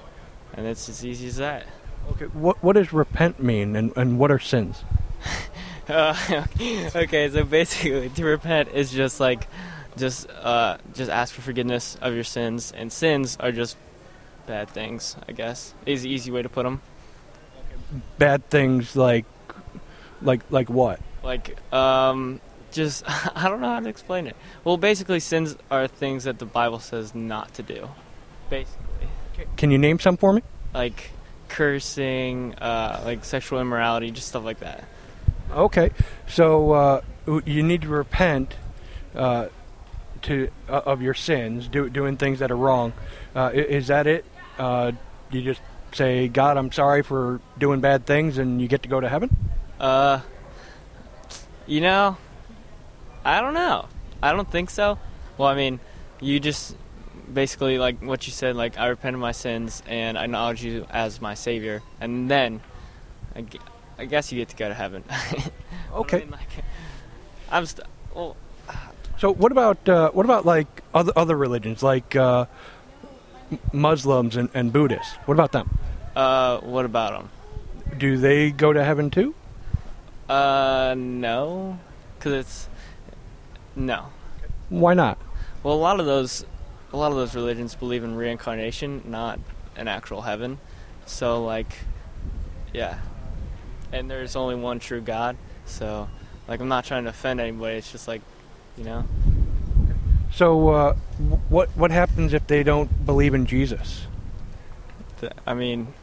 and 0.54 0.66
it's 0.66 0.90
as 0.90 1.06
easy 1.06 1.28
as 1.28 1.38
that. 1.38 1.66
Okay. 2.12 2.26
What 2.26 2.64
what 2.64 2.74
does 2.74 2.94
repent 2.94 3.42
mean, 3.42 3.76
and, 3.76 3.96
and 3.96 4.20
what 4.20 4.32
are 4.32 4.40
sins? 4.40 4.84
Uh, 5.90 6.14
okay, 6.96 7.30
so 7.30 7.46
basically, 7.46 8.10
to 8.10 8.26
repent 8.26 8.68
is 8.74 8.92
just 8.92 9.22
like, 9.22 9.48
just 9.96 10.30
uh, 10.30 10.78
just 10.94 11.10
ask 11.10 11.34
for 11.34 11.42
forgiveness 11.42 11.98
of 12.02 12.14
your 12.14 12.26
sins, 12.26 12.74
and 12.76 12.92
sins 12.92 13.38
are 13.40 13.54
just 13.54 13.78
bad 14.48 14.70
things. 14.70 15.16
I 15.30 15.32
guess 15.32 15.74
is 15.86 16.02
the 16.02 16.10
easy 16.10 16.30
way 16.30 16.42
to 16.42 16.50
put 16.50 16.64
them. 16.64 16.82
Bad 18.18 18.50
things 18.50 18.98
like 18.98 19.24
like 20.22 20.42
like 20.50 20.70
what? 20.70 21.00
Like, 21.24 21.58
um, 21.74 22.42
just 22.72 23.04
I 23.36 23.50
don't 23.50 23.62
know 23.62 23.70
how 23.70 23.80
to 23.80 23.90
explain 23.90 24.28
it. 24.28 24.36
Well, 24.64 24.78
basically, 24.78 25.20
sins 25.20 25.56
are 25.72 25.88
things 25.88 26.26
that 26.26 26.40
the 26.40 26.46
Bible 26.46 26.80
says 26.80 27.14
not 27.16 27.54
to 27.56 27.64
do. 27.64 27.90
Basically, 28.50 29.08
Can 29.58 29.72
you 29.72 29.78
name 29.78 30.00
some 30.00 30.18
for 30.18 30.34
me? 30.34 30.42
like 30.74 31.12
cursing, 31.50 32.54
uh, 32.56 33.02
like 33.06 33.26
sexual 33.26 33.60
immorality, 33.60 34.12
just 34.12 34.28
stuff 34.28 34.44
like 34.44 34.60
that. 34.60 34.84
Okay, 35.52 35.92
so 36.28 36.72
uh, 36.72 37.02
you 37.46 37.64
need 37.64 37.82
to 37.84 37.88
repent 37.88 38.56
uh, 39.16 39.48
to 40.24 40.50
uh, 40.70 40.82
of 40.86 41.02
your 41.02 41.14
sins, 41.14 41.68
do, 41.68 41.90
doing 41.90 42.18
things 42.18 42.40
that 42.40 42.52
are 42.52 42.58
wrong. 42.58 42.94
Uh, 43.36 43.52
is 43.54 43.88
that 43.88 44.08
it? 44.08 44.26
Uh, 44.60 44.92
you 45.32 45.42
just 45.42 45.62
say, 45.94 46.28
"God, 46.28 46.58
I'm 46.58 46.72
sorry 46.72 47.02
for 47.02 47.40
doing 47.58 47.80
bad 47.80 48.06
things," 48.06 48.38
and 48.38 48.62
you 48.62 48.68
get 48.68 48.84
to 48.84 48.90
go 48.90 49.00
to 49.00 49.08
heaven. 49.08 49.36
Uh, 49.80 50.20
you 51.66 51.82
know, 51.82 52.18
I 53.28 53.42
don't 53.42 53.54
know. 53.54 53.88
I 54.24 54.32
don't 54.32 54.50
think 54.50 54.70
so. 54.70 54.98
Well, 55.38 55.50
I 55.50 55.56
mean, 55.56 55.82
you 56.22 56.40
just 56.40 56.78
basically 57.32 57.78
like 57.78 58.02
what 58.02 58.26
you 58.26 58.32
said. 58.32 58.56
Like 58.56 58.78
I 58.80 58.88
repent 58.88 59.16
of 59.16 59.20
my 59.20 59.34
sins 59.34 59.84
and 59.86 60.18
I 60.18 60.24
acknowledge 60.24 60.64
you 60.64 60.88
as 60.90 61.20
my 61.20 61.34
savior, 61.34 61.84
and 62.00 62.32
then 62.32 62.62
I, 63.36 63.46
I 64.00 64.06
guess 64.06 64.32
you 64.32 64.40
get 64.40 64.48
to 64.50 64.56
go 64.56 64.70
to 64.70 64.74
heaven. 64.74 65.04
Okay. 65.94 66.18
I 66.18 66.20
mean, 66.20 66.32
like, 66.32 66.50
I'm 67.50 67.66
st- 67.66 67.88
well. 68.14 68.36
So 69.18 69.34
what 69.34 69.52
about 69.52 69.90
uh, 69.90 70.12
what 70.12 70.26
about 70.26 70.46
like 70.46 70.68
other 70.94 71.12
other 71.16 71.36
religions, 71.36 71.82
like 71.82 72.16
uh, 72.16 72.46
Muslims 73.72 74.36
and, 74.36 74.50
and 74.54 74.72
Buddhists? 74.72 75.16
What 75.26 75.34
about 75.34 75.54
them? 75.54 75.76
Uh, 76.16 76.60
what 76.60 76.86
about 76.86 77.14
them? 77.14 77.98
Do 77.98 78.18
they 78.18 78.52
go 78.52 78.74
to 78.74 78.84
heaven 78.84 79.10
too? 79.10 79.34
Uh, 80.30 80.94
no, 80.98 81.80
because 82.20 82.34
it's 82.34 82.70
no. 83.78 84.08
Why 84.70 84.94
not? 84.94 85.18
Well, 85.64 85.74
a 85.74 85.78
lot 85.78 86.00
of 86.00 86.06
those, 86.06 86.46
a 86.92 86.98
lot 86.98 87.12
of 87.12 87.18
those 87.18 87.36
religions 87.36 87.76
believe 87.76 88.04
in 88.04 88.16
reincarnation, 88.16 89.04
not 89.06 89.40
an 89.76 89.88
actual 89.88 90.22
heaven. 90.22 90.60
So, 91.06 91.44
like, 91.44 91.72
yeah, 92.74 93.00
and 93.94 94.10
there's 94.12 94.36
only 94.36 94.56
one 94.56 94.80
true 94.80 95.00
God. 95.02 95.38
So, 95.66 96.10
like, 96.48 96.60
I'm 96.60 96.68
not 96.68 96.84
trying 96.86 97.04
to 97.06 97.12
offend 97.12 97.40
anybody. 97.40 97.78
It's 97.78 97.92
just 97.92 98.08
like, 98.08 98.22
you 98.78 98.84
know, 98.84 99.06
So 100.32 100.70
uh, 100.70 100.94
what 101.50 101.70
what 101.78 101.92
happens 101.92 102.34
if 102.34 102.46
they 102.48 102.64
don't 102.64 103.06
believe 103.06 103.34
in 103.34 103.46
Jesus? 103.46 104.08
the, 105.20 105.32
I 105.46 105.54
mean, 105.54 105.94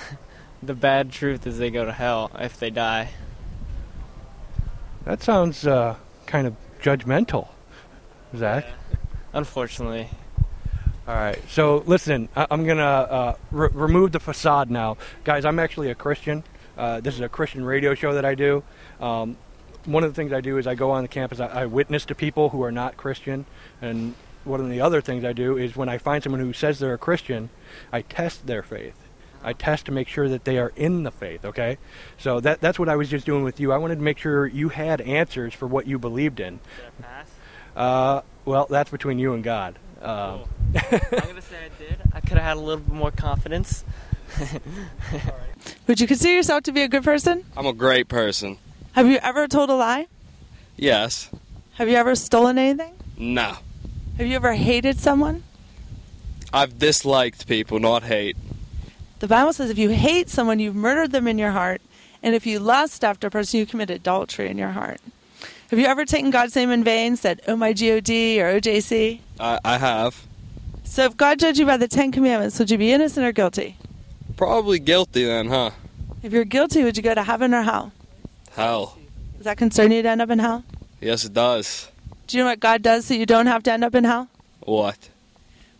the 0.62 0.74
bad 0.74 1.12
truth 1.12 1.46
is 1.46 1.58
they 1.58 1.70
go 1.70 1.84
to 1.84 1.92
hell 1.92 2.30
if 2.38 2.58
they 2.58 2.70
die. 2.70 3.10
That 5.04 5.22
sounds 5.22 5.66
uh, 5.66 5.96
kind 6.26 6.46
of 6.46 6.54
judgmental, 6.82 7.48
Zach. 8.36 8.64
Unfortunately, 9.32 10.08
All 11.06 11.14
right. 11.14 11.38
So 11.48 11.82
listen, 11.86 12.28
I- 12.36 12.46
I'm 12.50 12.66
gonna 12.66 12.82
uh, 12.82 13.34
re- 13.50 13.70
remove 13.72 14.12
the 14.12 14.20
facade 14.20 14.70
now, 14.70 14.96
guys. 15.24 15.44
I'm 15.44 15.58
actually 15.58 15.90
a 15.90 15.94
Christian. 15.94 16.44
Uh, 16.76 17.00
this 17.00 17.14
is 17.14 17.20
a 17.20 17.28
Christian 17.28 17.64
radio 17.64 17.94
show 17.94 18.14
that 18.14 18.24
I 18.24 18.34
do. 18.34 18.62
Um, 19.00 19.36
one 19.84 20.04
of 20.04 20.10
the 20.10 20.14
things 20.14 20.32
I 20.32 20.40
do 20.40 20.58
is 20.58 20.66
I 20.66 20.74
go 20.74 20.90
on 20.90 21.02
the 21.02 21.08
campus. 21.08 21.40
I, 21.40 21.46
I 21.46 21.66
witness 21.66 22.04
to 22.06 22.14
people 22.14 22.50
who 22.50 22.62
are 22.62 22.72
not 22.72 22.96
Christian, 22.96 23.46
and 23.80 24.14
one 24.44 24.60
of 24.60 24.68
the 24.68 24.80
other 24.80 25.00
things 25.00 25.24
I 25.24 25.32
do 25.32 25.56
is 25.56 25.76
when 25.76 25.88
I 25.88 25.98
find 25.98 26.22
someone 26.22 26.40
who 26.40 26.52
says 26.52 26.78
they're 26.78 26.94
a 26.94 26.98
Christian, 26.98 27.48
I 27.92 28.02
test 28.02 28.46
their 28.46 28.62
faith. 28.62 29.07
I 29.42 29.52
test 29.52 29.86
to 29.86 29.92
make 29.92 30.08
sure 30.08 30.28
that 30.28 30.44
they 30.44 30.58
are 30.58 30.72
in 30.76 31.02
the 31.02 31.10
faith. 31.10 31.44
Okay, 31.44 31.78
so 32.18 32.40
that 32.40 32.60
that's 32.60 32.78
what 32.78 32.88
I 32.88 32.96
was 32.96 33.08
just 33.08 33.26
doing 33.26 33.44
with 33.44 33.60
you. 33.60 33.72
I 33.72 33.78
wanted 33.78 33.96
to 33.96 34.02
make 34.02 34.18
sure 34.18 34.46
you 34.46 34.68
had 34.68 35.00
answers 35.00 35.54
for 35.54 35.66
what 35.66 35.86
you 35.86 35.98
believed 35.98 36.40
in. 36.40 36.54
did 36.56 36.60
I 37.00 37.02
pass? 37.02 37.30
Uh, 37.76 38.22
well, 38.44 38.66
that's 38.68 38.90
between 38.90 39.18
you 39.18 39.34
and 39.34 39.44
God. 39.44 39.78
Um, 40.02 40.42
I'm 40.74 41.00
gonna 41.10 41.42
say 41.42 41.56
I 41.64 41.78
did. 41.78 41.98
I 42.12 42.20
could 42.20 42.32
have 42.38 42.42
had 42.42 42.56
a 42.56 42.60
little 42.60 42.82
bit 42.82 42.94
more 42.94 43.10
confidence. 43.10 43.84
Would 45.86 46.00
you 46.00 46.06
consider 46.06 46.34
yourself 46.34 46.64
to 46.64 46.72
be 46.72 46.82
a 46.82 46.88
good 46.88 47.04
person? 47.04 47.44
I'm 47.56 47.66
a 47.66 47.72
great 47.72 48.08
person. 48.08 48.58
Have 48.92 49.06
you 49.06 49.18
ever 49.22 49.48
told 49.48 49.70
a 49.70 49.74
lie? 49.74 50.06
Yes. 50.76 51.30
Have 51.74 51.88
you 51.88 51.96
ever 51.96 52.14
stolen 52.14 52.58
anything? 52.58 52.94
No. 53.16 53.56
Have 54.16 54.26
you 54.26 54.34
ever 54.36 54.52
hated 54.54 54.98
someone? 54.98 55.44
I've 56.52 56.78
disliked 56.78 57.46
people, 57.46 57.78
not 57.78 58.02
hate. 58.02 58.36
The 59.18 59.28
Bible 59.28 59.52
says 59.52 59.70
if 59.70 59.78
you 59.78 59.90
hate 59.90 60.28
someone, 60.28 60.60
you've 60.60 60.76
murdered 60.76 61.12
them 61.12 61.26
in 61.26 61.38
your 61.38 61.50
heart. 61.50 61.80
And 62.22 62.34
if 62.34 62.46
you 62.46 62.58
lust 62.58 63.04
after 63.04 63.26
a 63.26 63.30
person, 63.30 63.60
you 63.60 63.66
commit 63.66 63.90
adultery 63.90 64.48
in 64.48 64.58
your 64.58 64.70
heart. 64.70 65.00
Have 65.70 65.78
you 65.78 65.86
ever 65.86 66.04
taken 66.04 66.30
God's 66.30 66.56
name 66.56 66.70
in 66.70 66.82
vain, 66.82 67.16
said 67.16 67.40
"Oh 67.46 67.56
my 67.56 67.72
God" 67.72 68.08
or 68.08 68.60
"OJC"? 68.60 69.20
I, 69.38 69.58
I 69.64 69.78
have. 69.78 70.24
So 70.84 71.04
if 71.04 71.16
God 71.16 71.38
judged 71.38 71.58
you 71.58 71.66
by 71.66 71.76
the 71.76 71.88
Ten 71.88 72.10
Commandments, 72.10 72.58
would 72.58 72.70
you 72.70 72.78
be 72.78 72.90
innocent 72.92 73.26
or 73.26 73.32
guilty? 73.32 73.76
Probably 74.36 74.78
guilty 74.78 75.24
then, 75.24 75.48
huh? 75.48 75.72
If 76.22 76.32
you're 76.32 76.44
guilty, 76.44 76.82
would 76.84 76.96
you 76.96 77.02
go 77.02 77.14
to 77.14 77.22
heaven 77.22 77.52
or 77.52 77.62
hell? 77.62 77.92
Hell. 78.52 78.96
Does 79.36 79.44
that 79.44 79.58
concern 79.58 79.92
you 79.92 80.02
to 80.02 80.08
end 80.08 80.22
up 80.22 80.30
in 80.30 80.38
hell? 80.38 80.64
Yes, 81.00 81.24
it 81.24 81.34
does. 81.34 81.88
Do 82.26 82.36
you 82.36 82.42
know 82.42 82.50
what 82.50 82.60
God 82.60 82.82
does 82.82 83.04
so 83.04 83.14
you 83.14 83.26
don't 83.26 83.46
have 83.46 83.62
to 83.64 83.72
end 83.72 83.84
up 83.84 83.94
in 83.94 84.04
hell? 84.04 84.28
What? 84.60 85.10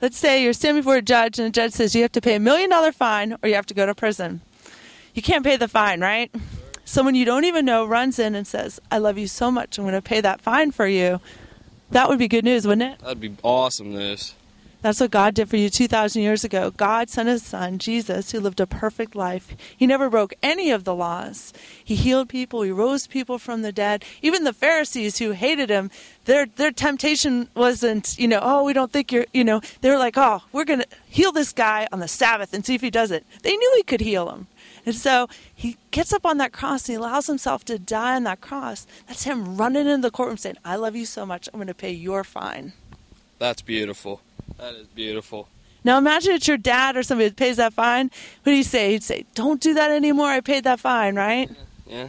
Let's 0.00 0.16
say 0.16 0.44
you're 0.44 0.52
standing 0.52 0.82
before 0.82 0.96
a 0.96 1.02
judge 1.02 1.38
and 1.38 1.46
the 1.46 1.50
judge 1.50 1.72
says 1.72 1.94
you 1.94 2.02
have 2.02 2.12
to 2.12 2.20
pay 2.20 2.36
a 2.36 2.40
million 2.40 2.70
dollar 2.70 2.92
fine 2.92 3.36
or 3.42 3.48
you 3.48 3.54
have 3.56 3.66
to 3.66 3.74
go 3.74 3.84
to 3.84 3.94
prison. 3.94 4.40
You 5.12 5.22
can't 5.22 5.44
pay 5.44 5.56
the 5.56 5.66
fine, 5.66 6.00
right? 6.00 6.32
Someone 6.84 7.16
you 7.16 7.24
don't 7.24 7.44
even 7.44 7.64
know 7.64 7.84
runs 7.84 8.18
in 8.18 8.34
and 8.36 8.46
says, 8.46 8.78
I 8.92 8.98
love 8.98 9.18
you 9.18 9.26
so 9.26 9.50
much, 9.50 9.76
I'm 9.76 9.84
going 9.84 9.94
to 9.94 10.02
pay 10.02 10.20
that 10.20 10.40
fine 10.40 10.70
for 10.70 10.86
you. 10.86 11.20
That 11.90 12.08
would 12.08 12.18
be 12.18 12.28
good 12.28 12.44
news, 12.44 12.66
wouldn't 12.66 12.92
it? 12.92 13.00
That'd 13.00 13.20
be 13.20 13.34
awesome 13.42 13.92
news. 13.92 14.34
That's 14.80 15.00
what 15.00 15.10
God 15.10 15.34
did 15.34 15.48
for 15.48 15.56
you 15.56 15.70
2,000 15.70 16.22
years 16.22 16.44
ago. 16.44 16.70
God 16.70 17.10
sent 17.10 17.28
his 17.28 17.42
son, 17.42 17.78
Jesus, 17.78 18.30
who 18.30 18.38
lived 18.38 18.60
a 18.60 18.66
perfect 18.66 19.16
life. 19.16 19.56
He 19.76 19.88
never 19.88 20.08
broke 20.08 20.34
any 20.40 20.70
of 20.70 20.84
the 20.84 20.94
laws. 20.94 21.52
He 21.84 21.96
healed 21.96 22.28
people, 22.28 22.62
he 22.62 22.70
rose 22.70 23.08
people 23.08 23.38
from 23.38 23.62
the 23.62 23.72
dead. 23.72 24.04
Even 24.22 24.44
the 24.44 24.52
Pharisees 24.52 25.18
who 25.18 25.32
hated 25.32 25.68
him, 25.68 25.90
their, 26.26 26.46
their 26.46 26.70
temptation 26.70 27.48
wasn't, 27.56 28.16
you 28.20 28.28
know, 28.28 28.38
oh, 28.40 28.62
we 28.62 28.72
don't 28.72 28.92
think 28.92 29.10
you're, 29.10 29.26
you 29.32 29.42
know, 29.42 29.60
they 29.80 29.90
were 29.90 29.98
like, 29.98 30.16
oh, 30.16 30.42
we're 30.52 30.64
going 30.64 30.80
to 30.80 30.88
heal 31.08 31.32
this 31.32 31.52
guy 31.52 31.88
on 31.90 31.98
the 31.98 32.06
Sabbath 32.06 32.54
and 32.54 32.64
see 32.64 32.76
if 32.76 32.80
he 32.80 32.90
does 32.90 33.10
it. 33.10 33.26
They 33.42 33.56
knew 33.56 33.74
he 33.76 33.82
could 33.82 34.00
heal 34.00 34.30
him. 34.30 34.46
And 34.86 34.94
so 34.94 35.28
he 35.52 35.76
gets 35.90 36.12
up 36.12 36.24
on 36.24 36.38
that 36.38 36.52
cross 36.52 36.88
and 36.88 36.94
he 36.94 37.02
allows 37.02 37.26
himself 37.26 37.64
to 37.64 37.80
die 37.80 38.14
on 38.14 38.22
that 38.24 38.40
cross. 38.40 38.86
That's 39.08 39.24
him 39.24 39.56
running 39.56 39.88
into 39.88 40.02
the 40.02 40.12
courtroom 40.12 40.36
saying, 40.36 40.56
I 40.64 40.76
love 40.76 40.94
you 40.94 41.04
so 41.04 41.26
much, 41.26 41.48
I'm 41.52 41.58
going 41.58 41.66
to 41.66 41.74
pay 41.74 41.90
your 41.90 42.22
fine. 42.22 42.74
That's 43.40 43.60
beautiful. 43.60 44.20
That 44.56 44.74
is 44.74 44.86
beautiful. 44.88 45.48
Now 45.84 45.98
imagine 45.98 46.34
it's 46.34 46.48
your 46.48 46.56
dad 46.56 46.96
or 46.96 47.02
somebody 47.02 47.28
that 47.28 47.36
pays 47.36 47.56
that 47.56 47.72
fine. 47.72 48.10
What 48.42 48.52
do 48.52 48.56
you 48.56 48.62
say? 48.64 48.92
He'd 48.92 49.02
say, 49.02 49.24
Don't 49.34 49.60
do 49.60 49.74
that 49.74 49.90
anymore. 49.90 50.28
I 50.28 50.40
paid 50.40 50.64
that 50.64 50.80
fine, 50.80 51.14
right? 51.14 51.50
Yeah. 51.86 52.08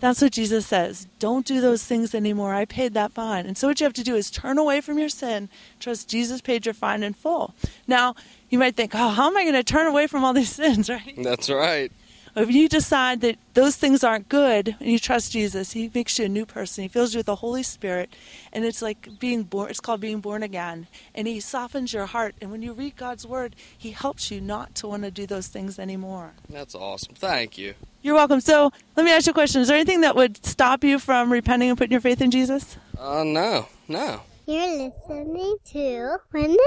That's 0.00 0.22
what 0.22 0.32
Jesus 0.32 0.66
says. 0.66 1.06
Don't 1.18 1.44
do 1.44 1.60
those 1.60 1.84
things 1.84 2.14
anymore. 2.14 2.54
I 2.54 2.64
paid 2.64 2.94
that 2.94 3.12
fine. 3.12 3.44
And 3.44 3.58
so 3.58 3.68
what 3.68 3.80
you 3.80 3.84
have 3.84 3.92
to 3.94 4.02
do 4.02 4.16
is 4.16 4.30
turn 4.30 4.56
away 4.56 4.80
from 4.80 4.98
your 4.98 5.10
sin. 5.10 5.50
Trust 5.78 6.08
Jesus 6.08 6.40
paid 6.40 6.64
your 6.64 6.72
fine 6.72 7.02
in 7.02 7.12
full. 7.12 7.54
Now, 7.86 8.14
you 8.48 8.58
might 8.58 8.76
think, 8.76 8.92
oh, 8.94 9.10
how 9.10 9.26
am 9.26 9.36
I 9.36 9.42
going 9.42 9.54
to 9.54 9.62
turn 9.62 9.86
away 9.86 10.06
from 10.06 10.24
all 10.24 10.32
these 10.32 10.48
sins, 10.54 10.88
right? 10.88 11.14
That's 11.18 11.50
right. 11.50 11.92
If 12.36 12.50
you 12.50 12.68
decide 12.68 13.20
that 13.22 13.36
those 13.54 13.76
things 13.76 14.04
aren't 14.04 14.28
good 14.28 14.76
and 14.78 14.90
you 14.90 14.98
trust 14.98 15.32
Jesus, 15.32 15.72
He 15.72 15.90
makes 15.92 16.18
you 16.18 16.26
a 16.26 16.28
new 16.28 16.46
person. 16.46 16.82
He 16.82 16.88
fills 16.88 17.12
you 17.14 17.18
with 17.18 17.26
the 17.26 17.36
Holy 17.36 17.62
Spirit, 17.62 18.10
and 18.52 18.64
it's 18.64 18.82
like 18.82 19.18
being 19.18 19.42
born. 19.42 19.70
It's 19.70 19.80
called 19.80 20.00
being 20.00 20.20
born 20.20 20.42
again, 20.42 20.86
and 21.14 21.26
He 21.26 21.40
softens 21.40 21.92
your 21.92 22.06
heart. 22.06 22.34
And 22.40 22.50
when 22.50 22.62
you 22.62 22.72
read 22.72 22.96
God's 22.96 23.26
Word, 23.26 23.56
He 23.76 23.90
helps 23.90 24.30
you 24.30 24.40
not 24.40 24.74
to 24.76 24.88
want 24.88 25.02
to 25.02 25.10
do 25.10 25.26
those 25.26 25.48
things 25.48 25.78
anymore. 25.78 26.32
That's 26.48 26.74
awesome. 26.74 27.14
Thank 27.14 27.58
you. 27.58 27.74
You're 28.02 28.14
welcome. 28.14 28.40
So 28.40 28.72
let 28.96 29.04
me 29.04 29.12
ask 29.12 29.26
you 29.26 29.32
a 29.32 29.34
question: 29.34 29.60
Is 29.60 29.68
there 29.68 29.76
anything 29.76 30.02
that 30.02 30.16
would 30.16 30.44
stop 30.44 30.84
you 30.84 30.98
from 30.98 31.32
repenting 31.32 31.70
and 31.70 31.78
putting 31.78 31.92
your 31.92 32.00
faith 32.00 32.20
in 32.20 32.30
Jesus? 32.30 32.76
Uh, 32.98 33.24
no, 33.24 33.66
no. 33.88 34.22
You're 34.50 34.88
listening 34.88 35.58
to 35.66 36.16
Witness 36.32 36.58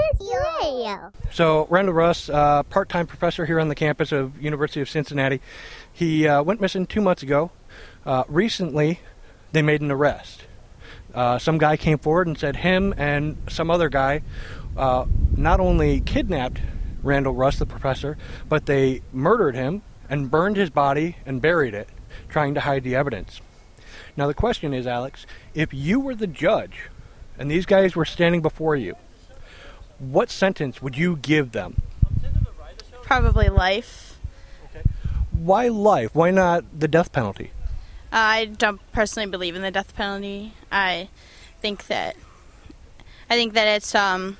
Radio. 0.62 1.12
So 1.30 1.66
Randall 1.68 1.92
Russ, 1.92 2.30
uh, 2.30 2.62
part-time 2.62 3.06
professor 3.06 3.44
here 3.44 3.60
on 3.60 3.68
the 3.68 3.74
campus 3.74 4.10
of 4.10 4.40
University 4.40 4.80
of 4.80 4.88
Cincinnati, 4.88 5.42
he 5.92 6.26
uh, 6.26 6.42
went 6.42 6.62
missing 6.62 6.86
two 6.86 7.02
months 7.02 7.22
ago. 7.22 7.50
Uh, 8.06 8.24
recently, 8.26 9.00
they 9.52 9.60
made 9.60 9.82
an 9.82 9.90
arrest. 9.90 10.44
Uh, 11.12 11.36
some 11.36 11.58
guy 11.58 11.76
came 11.76 11.98
forward 11.98 12.26
and 12.26 12.38
said 12.38 12.56
him 12.56 12.94
and 12.96 13.36
some 13.50 13.70
other 13.70 13.90
guy 13.90 14.22
uh, 14.78 15.04
not 15.36 15.60
only 15.60 16.00
kidnapped 16.00 16.62
Randall 17.02 17.34
Russ, 17.34 17.58
the 17.58 17.66
professor, 17.66 18.16
but 18.48 18.64
they 18.64 19.02
murdered 19.12 19.56
him 19.56 19.82
and 20.08 20.30
burned 20.30 20.56
his 20.56 20.70
body 20.70 21.16
and 21.26 21.42
buried 21.42 21.74
it, 21.74 21.90
trying 22.30 22.54
to 22.54 22.60
hide 22.60 22.82
the 22.82 22.94
evidence. 22.94 23.42
Now 24.16 24.26
the 24.26 24.32
question 24.32 24.72
is, 24.72 24.86
Alex, 24.86 25.26
if 25.52 25.74
you 25.74 26.00
were 26.00 26.14
the 26.14 26.26
judge 26.26 26.88
and 27.38 27.50
these 27.50 27.66
guys 27.66 27.96
were 27.96 28.04
standing 28.04 28.42
before 28.42 28.76
you, 28.76 28.96
what 29.98 30.30
sentence 30.30 30.82
would 30.82 30.96
you 30.96 31.16
give 31.16 31.52
them? 31.52 31.80
Probably 33.02 33.48
life. 33.48 34.18
Why 35.30 35.68
life? 35.68 36.14
Why 36.14 36.30
not 36.30 36.78
the 36.78 36.88
death 36.88 37.12
penalty? 37.12 37.50
I 38.12 38.46
don't 38.46 38.80
personally 38.92 39.28
believe 39.28 39.56
in 39.56 39.62
the 39.62 39.70
death 39.70 39.94
penalty. 39.94 40.54
I 40.70 41.08
think 41.60 41.88
that 41.88 42.16
I 43.28 43.34
think 43.34 43.54
that 43.54 43.66
it's 43.66 43.94
um 43.94 44.36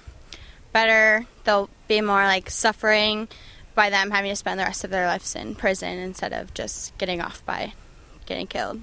better. 0.72 1.26
They'll 1.44 1.68
be 1.88 2.00
more 2.00 2.22
like 2.24 2.48
suffering 2.48 3.28
by 3.74 3.90
them 3.90 4.12
having 4.12 4.30
to 4.30 4.37
spend 4.37 4.61
the 4.61 4.64
rest 4.64 4.85
of 4.85 4.90
their 4.90 5.07
lives 5.07 5.35
in 5.35 5.54
prison 5.57 5.98
instead 5.98 6.33
of 6.33 6.54
just 6.54 6.96
getting 6.98 7.20
off 7.20 7.44
by 7.44 7.74
getting 8.26 8.46
killed. 8.46 8.83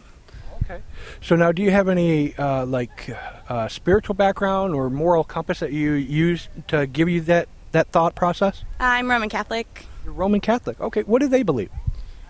Okay. 0.72 0.84
So 1.22 1.36
now, 1.36 1.52
do 1.52 1.62
you 1.62 1.72
have 1.72 1.90
any 1.90 2.36
uh, 2.36 2.66
like 2.66 3.14
uh, 3.50 3.68
spiritual 3.68 4.16
background 4.16 4.74
or 4.74 4.90
moral 4.90 5.24
compass 5.24 5.60
that 5.60 5.74
you 5.74 5.94
use 5.94 6.48
to 6.68 6.88
give 6.88 7.10
you 7.10 7.22
that 7.22 7.50
that 7.72 7.88
thought 7.90 8.16
process? 8.16 8.64
I'm 8.80 9.10
Roman 9.10 9.30
Catholic. 9.30 9.86
You're 10.06 10.14
Roman 10.14 10.40
Catholic. 10.40 10.80
Okay. 10.80 11.02
What 11.02 11.20
do 11.20 11.28
they 11.28 11.44
believe? 11.44 11.70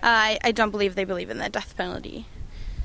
I 0.01 0.39
I 0.43 0.51
don't 0.51 0.71
believe 0.71 0.95
they 0.95 1.04
believe 1.04 1.30
in 1.30 1.38
the 1.38 1.49
death 1.49 1.75
penalty. 1.77 2.25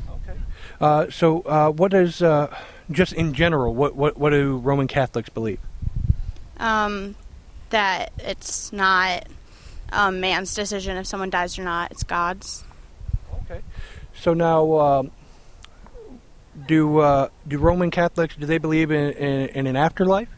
Okay. 0.09 0.39
Uh, 0.81 1.11
so, 1.11 1.41
uh, 1.43 1.71
what 1.71 1.95
is 1.95 2.21
uh, 2.21 2.55
just 2.91 3.15
in 3.15 3.33
general? 3.33 3.75
What, 3.75 3.97
what 3.97 4.19
what 4.19 4.31
do 4.31 4.59
Roman 4.59 4.89
Catholics 4.89 5.31
believe? 5.31 5.61
Um, 6.59 7.15
that 7.71 8.13
it's 8.19 8.73
not 8.73 9.27
um, 9.91 10.21
man's 10.21 10.55
decision 10.55 10.99
if 10.99 11.07
someone 11.07 11.31
dies 11.31 11.59
or 11.59 11.63
not. 11.63 11.93
It's 11.93 12.03
God's. 12.03 12.65
Okay. 13.45 13.63
So 14.15 14.35
now, 14.35 14.79
um, 14.79 15.11
do 16.67 16.99
uh, 16.99 17.29
do 17.47 17.59
Roman 17.59 17.91
Catholics 17.91 18.37
do 18.37 18.47
they 18.47 18.59
believe 18.59 18.91
in, 18.91 19.13
in, 19.13 19.49
in 19.51 19.67
an 19.67 19.77
afterlife? 19.77 20.29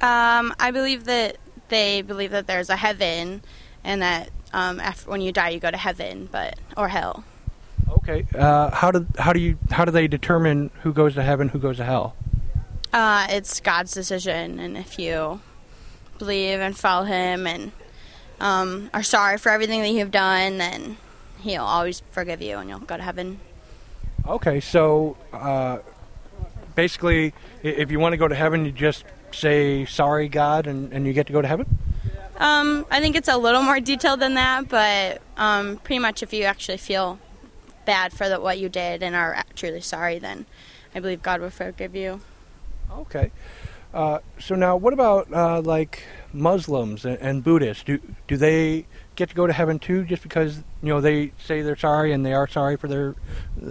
Um, 0.00 0.54
I 0.60 0.70
believe 0.72 1.04
that 1.04 1.38
they 1.68 2.02
believe 2.02 2.30
that 2.30 2.46
there's 2.46 2.70
a 2.70 2.76
heaven, 2.76 3.42
and 3.84 4.02
that 4.02 4.30
um, 4.52 4.80
after, 4.80 5.10
when 5.10 5.20
you 5.20 5.32
die, 5.32 5.50
you 5.50 5.60
go 5.60 5.70
to 5.70 5.76
heaven, 5.76 6.28
but 6.30 6.58
or 6.76 6.88
hell. 6.88 7.24
Okay. 7.88 8.26
Uh, 8.34 8.70
how 8.70 8.90
do 8.90 9.06
how 9.18 9.32
do 9.32 9.40
you 9.40 9.58
how 9.70 9.84
do 9.84 9.90
they 9.90 10.08
determine 10.08 10.70
who 10.82 10.92
goes 10.92 11.14
to 11.14 11.22
heaven, 11.22 11.48
who 11.48 11.58
goes 11.58 11.76
to 11.78 11.84
hell? 11.84 12.16
Uh, 12.92 13.26
it's 13.30 13.60
God's 13.60 13.92
decision, 13.92 14.58
and 14.58 14.76
if 14.76 14.98
you 14.98 15.40
believe 16.18 16.60
and 16.60 16.76
follow 16.76 17.04
Him 17.04 17.46
and 17.46 17.72
um, 18.40 18.90
are 18.94 19.02
sorry 19.02 19.38
for 19.38 19.50
everything 19.50 19.82
that 19.82 19.90
you've 19.90 20.10
done, 20.10 20.58
then 20.58 20.96
He'll 21.40 21.64
always 21.64 22.02
forgive 22.10 22.40
you, 22.40 22.56
and 22.56 22.68
you'll 22.68 22.80
go 22.80 22.96
to 22.96 23.02
heaven. 23.02 23.40
Okay. 24.28 24.60
So 24.60 25.16
uh, 25.32 25.78
basically, 26.74 27.32
if 27.62 27.90
you 27.90 27.98
want 27.98 28.12
to 28.12 28.16
go 28.16 28.28
to 28.28 28.34
heaven, 28.34 28.64
you 28.64 28.72
just 28.72 29.04
say 29.32 29.84
sorry, 29.86 30.28
God, 30.28 30.66
and, 30.66 30.92
and 30.92 31.06
you 31.06 31.12
get 31.12 31.26
to 31.26 31.32
go 31.32 31.42
to 31.42 31.48
heaven. 31.48 31.78
Um, 32.36 32.86
I 32.90 33.00
think 33.00 33.16
it's 33.16 33.28
a 33.28 33.36
little 33.36 33.62
more 33.62 33.80
detailed 33.80 34.20
than 34.20 34.34
that, 34.34 34.68
but 34.68 35.20
um, 35.36 35.78
pretty 35.78 35.98
much 35.98 36.22
if 36.22 36.32
you 36.32 36.44
actually 36.44 36.76
feel 36.76 37.18
bad 37.84 38.12
for 38.12 38.28
the, 38.28 38.40
what 38.40 38.58
you 38.58 38.68
did 38.68 39.02
and 39.02 39.16
are 39.16 39.42
truly 39.56 39.80
sorry, 39.80 40.18
then 40.18 40.46
I 40.94 41.00
believe 41.00 41.22
God 41.22 41.40
will 41.40 41.50
forgive 41.50 41.96
you. 41.96 42.20
Okay. 42.92 43.32
Uh, 43.92 44.18
so 44.38 44.54
now, 44.54 44.76
what 44.76 44.92
about 44.92 45.32
uh, 45.32 45.60
like 45.62 46.04
Muslims 46.32 47.04
and, 47.04 47.18
and 47.18 47.42
Buddhists? 47.42 47.82
Do 47.82 47.98
do 48.26 48.36
they 48.36 48.86
get 49.18 49.28
to 49.30 49.34
go 49.34 49.46
to 49.48 49.52
heaven 49.52 49.80
too, 49.80 50.04
just 50.04 50.22
because 50.22 50.58
you 50.80 50.88
know 50.88 51.00
they 51.00 51.32
say 51.44 51.60
they're 51.60 51.76
sorry 51.76 52.12
and 52.12 52.24
they 52.24 52.32
are 52.32 52.46
sorry 52.46 52.76
for 52.76 52.86
their 52.86 53.16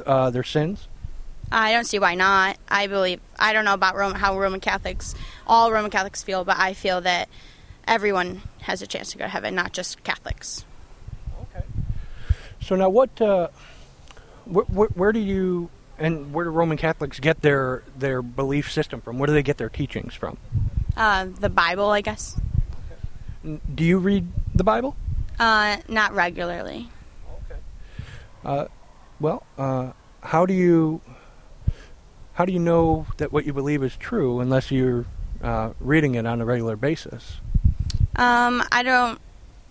uh, 0.06 0.30
their 0.30 0.44
sins? 0.44 0.88
I 1.50 1.72
don't 1.72 1.86
see 1.86 1.98
why 2.00 2.16
not. 2.16 2.58
I 2.68 2.88
believe 2.88 3.22
I 3.40 3.54
don't 3.54 3.64
know 3.64 3.74
about 3.74 3.96
Roman, 3.96 4.20
how 4.20 4.38
Roman 4.38 4.60
Catholics, 4.60 5.16
all 5.48 5.72
Roman 5.72 5.90
Catholics 5.90 6.22
feel, 6.22 6.44
but 6.44 6.58
I 6.58 6.74
feel 6.74 7.00
that 7.02 7.30
everyone 7.88 8.42
has 8.64 8.82
a 8.82 8.88
chance 8.88 9.12
to 9.14 9.18
go 9.18 9.24
to 9.24 9.30
heaven, 9.30 9.56
not 9.56 9.72
just 9.72 10.04
Catholics. 10.04 10.66
Okay. 11.44 11.66
So 12.62 12.76
now, 12.76 12.90
what? 12.90 13.20
Uh, 13.22 13.48
wh- 14.54 14.68
wh- 14.68 14.98
where 14.98 15.14
do 15.14 15.20
you 15.20 15.70
and 15.98 16.34
where 16.34 16.44
do 16.44 16.52
Roman 16.52 16.78
Catholics 16.78 17.22
get 17.22 17.42
their 17.42 17.84
their 17.98 18.22
belief 18.22 18.70
system 18.70 19.00
from? 19.00 19.18
Where 19.18 19.28
do 19.28 19.34
they 19.34 19.44
get 19.44 19.58
their 19.58 19.70
teachings 19.70 20.14
from? 20.14 20.38
Uh, 20.98 21.28
the 21.40 21.50
Bible, 21.50 21.90
I 21.90 22.02
guess. 22.02 22.38
N- 23.46 23.62
Do 23.74 23.86
you 23.86 23.98
read 24.00 24.28
the 24.54 24.66
Bible? 24.66 24.98
Uh, 25.40 25.78
not 25.88 26.14
regularly. 26.14 26.90
Uh, 28.44 28.66
well, 29.20 29.44
uh, 29.58 29.92
how 30.22 30.46
do 30.46 30.54
you 30.54 31.02
how 32.34 32.46
do 32.46 32.54
you 32.54 32.60
know 32.60 33.06
that 33.18 33.32
what 33.32 33.46
you 33.46 33.54
believe 33.54 33.84
is 33.84 33.96
true 33.98 34.40
unless 34.40 34.72
you're 34.72 35.06
uh, 35.42 35.72
reading 35.80 36.16
it 36.16 36.26
on 36.26 36.40
a 36.40 36.46
regular 36.46 36.76
basis? 36.76 37.38
Um, 38.16 38.64
I 38.72 38.84
don't 38.84 39.20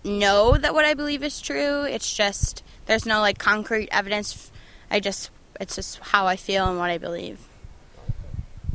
know 0.03 0.57
that 0.57 0.73
what 0.73 0.85
I 0.85 0.93
believe 0.93 1.23
is 1.23 1.41
true. 1.41 1.83
It's 1.83 2.13
just 2.13 2.63
there's 2.85 3.05
no 3.05 3.19
like 3.19 3.37
concrete 3.37 3.89
evidence. 3.91 4.51
I 4.91 4.99
just 4.99 5.31
it's 5.59 5.75
just 5.75 5.99
how 5.99 6.27
I 6.27 6.35
feel 6.35 6.69
and 6.69 6.77
what 6.77 6.89
I 6.89 6.97
believe. 6.97 7.39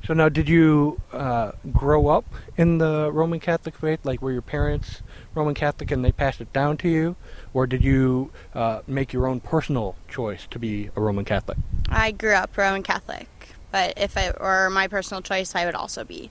So 0.05 0.15
now, 0.15 0.29
did 0.29 0.49
you 0.49 1.01
uh, 1.13 1.53
grow 1.73 2.09
up 2.09 2.25
in 2.57 2.79
the 2.79 3.11
Roman 3.13 3.39
Catholic 3.39 3.77
faith? 3.77 4.01
Like, 4.03 4.21
were 4.21 4.33
your 4.33 4.43
parents 4.43 5.01
Roman 5.35 5.55
Catholic 5.55 5.91
and 5.91 6.05
they 6.05 6.13
passed 6.13 6.41
it 6.41 6.53
down 6.53 6.77
to 6.79 6.89
you, 6.89 7.17
or 7.55 7.67
did 7.67 7.83
you 7.83 8.31
uh, 8.55 8.81
make 8.87 9.13
your 9.13 9.27
own 9.27 9.41
personal 9.41 9.97
choice 10.09 10.47
to 10.51 10.59
be 10.59 10.91
a 10.95 11.01
Roman 11.01 11.25
Catholic? 11.25 11.59
I 11.89 12.11
grew 12.11 12.35
up 12.35 12.57
Roman 12.57 12.83
Catholic, 12.83 13.29
but 13.71 13.95
if 13.97 14.17
it 14.17 14.39
were 14.41 14.69
my 14.71 14.89
personal 14.89 15.23
choice, 15.23 15.55
I 15.55 15.65
would 15.65 15.75
also 15.75 16.05
be 16.05 16.31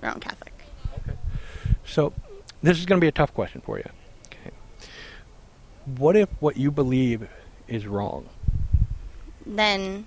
Roman 0.00 0.20
Catholic. 0.20 0.52
Okay. 1.00 1.16
So, 1.86 2.12
this 2.62 2.78
is 2.78 2.86
going 2.86 3.00
to 3.00 3.04
be 3.04 3.08
a 3.08 3.12
tough 3.12 3.32
question 3.32 3.60
for 3.60 3.78
you. 3.78 3.88
Okay. 4.26 4.54
What 5.96 6.16
if 6.16 6.28
what 6.40 6.56
you 6.56 6.70
believe 6.70 7.28
is 7.68 7.86
wrong? 7.86 8.28
Then 9.46 10.06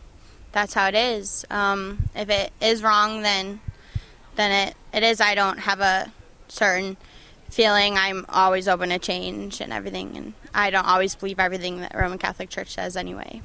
that's 0.52 0.74
how 0.74 0.88
it 0.88 0.96
is. 0.96 1.46
Um, 1.50 2.10
if 2.16 2.30
it 2.30 2.52
is 2.60 2.84
wrong, 2.84 3.22
then 3.22 3.62
then 4.36 4.70
it, 4.70 4.76
it 4.94 5.04
is. 5.04 5.22
I 5.22 5.36
don't 5.36 5.60
have 5.60 5.80
a 5.80 6.12
certain 6.48 6.98
feeling. 7.50 7.98
I'm 7.98 8.26
always 8.30 8.68
open 8.68 8.90
to 8.90 9.00
change 9.00 9.62
and 9.62 9.72
everything, 9.74 10.18
and 10.18 10.34
I 10.54 10.70
don't 10.70 10.86
always 10.86 11.16
believe 11.16 11.40
everything 11.40 11.82
that 11.82 11.96
Roman 11.96 12.18
Catholic 12.18 12.50
Church 12.50 12.74
says 12.74 12.96
anyway. 12.98 13.42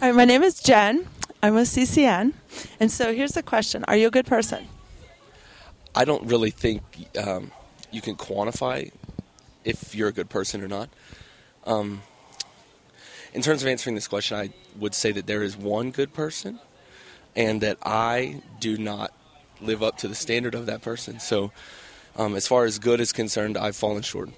All 0.00 0.08
right, 0.08 0.14
my 0.14 0.24
name 0.24 0.42
is 0.42 0.60
Jen. 0.60 1.06
I'm 1.42 1.54
with 1.54 1.68
CCN. 1.68 2.32
And 2.80 2.90
so 2.90 3.14
here's 3.14 3.32
the 3.32 3.42
question 3.42 3.84
Are 3.86 3.96
you 3.96 4.08
a 4.08 4.10
good 4.10 4.26
person? 4.26 4.68
I 5.94 6.04
don't 6.04 6.24
really 6.24 6.50
think 6.50 6.82
um, 7.18 7.50
you 7.90 8.00
can 8.00 8.16
quantify 8.16 8.90
if 9.64 9.94
you're 9.94 10.08
a 10.08 10.12
good 10.12 10.30
person 10.30 10.62
or 10.62 10.68
not. 10.68 10.88
Um, 11.64 12.02
in 13.34 13.42
terms 13.42 13.62
of 13.62 13.68
answering 13.68 13.94
this 13.94 14.08
question, 14.08 14.36
I 14.36 14.50
would 14.78 14.94
say 14.94 15.12
that 15.12 15.26
there 15.26 15.42
is 15.42 15.56
one 15.56 15.90
good 15.90 16.12
person, 16.12 16.58
and 17.34 17.60
that 17.60 17.78
I 17.82 18.42
do 18.60 18.76
not 18.76 19.12
live 19.62 19.82
up 19.82 19.96
to 19.98 20.08
the 20.08 20.14
standard 20.14 20.54
of 20.54 20.66
that 20.66 20.82
person. 20.82 21.20
So, 21.20 21.52
um, 22.16 22.34
as 22.34 22.46
far 22.46 22.64
as 22.64 22.78
good 22.78 23.00
is 23.00 23.12
concerned, 23.12 23.56
I've 23.56 23.76
fallen 23.76 24.02
short. 24.02 24.30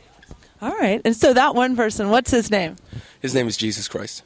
All 0.62 0.70
right. 0.70 1.00
And 1.04 1.14
so 1.16 1.32
that 1.32 1.54
one 1.54 1.76
person, 1.76 2.10
what's 2.10 2.30
his 2.30 2.50
name? 2.50 2.76
His 3.20 3.34
name 3.34 3.46
is 3.46 3.56
Jesus 3.56 3.88
Christ. 3.88 4.22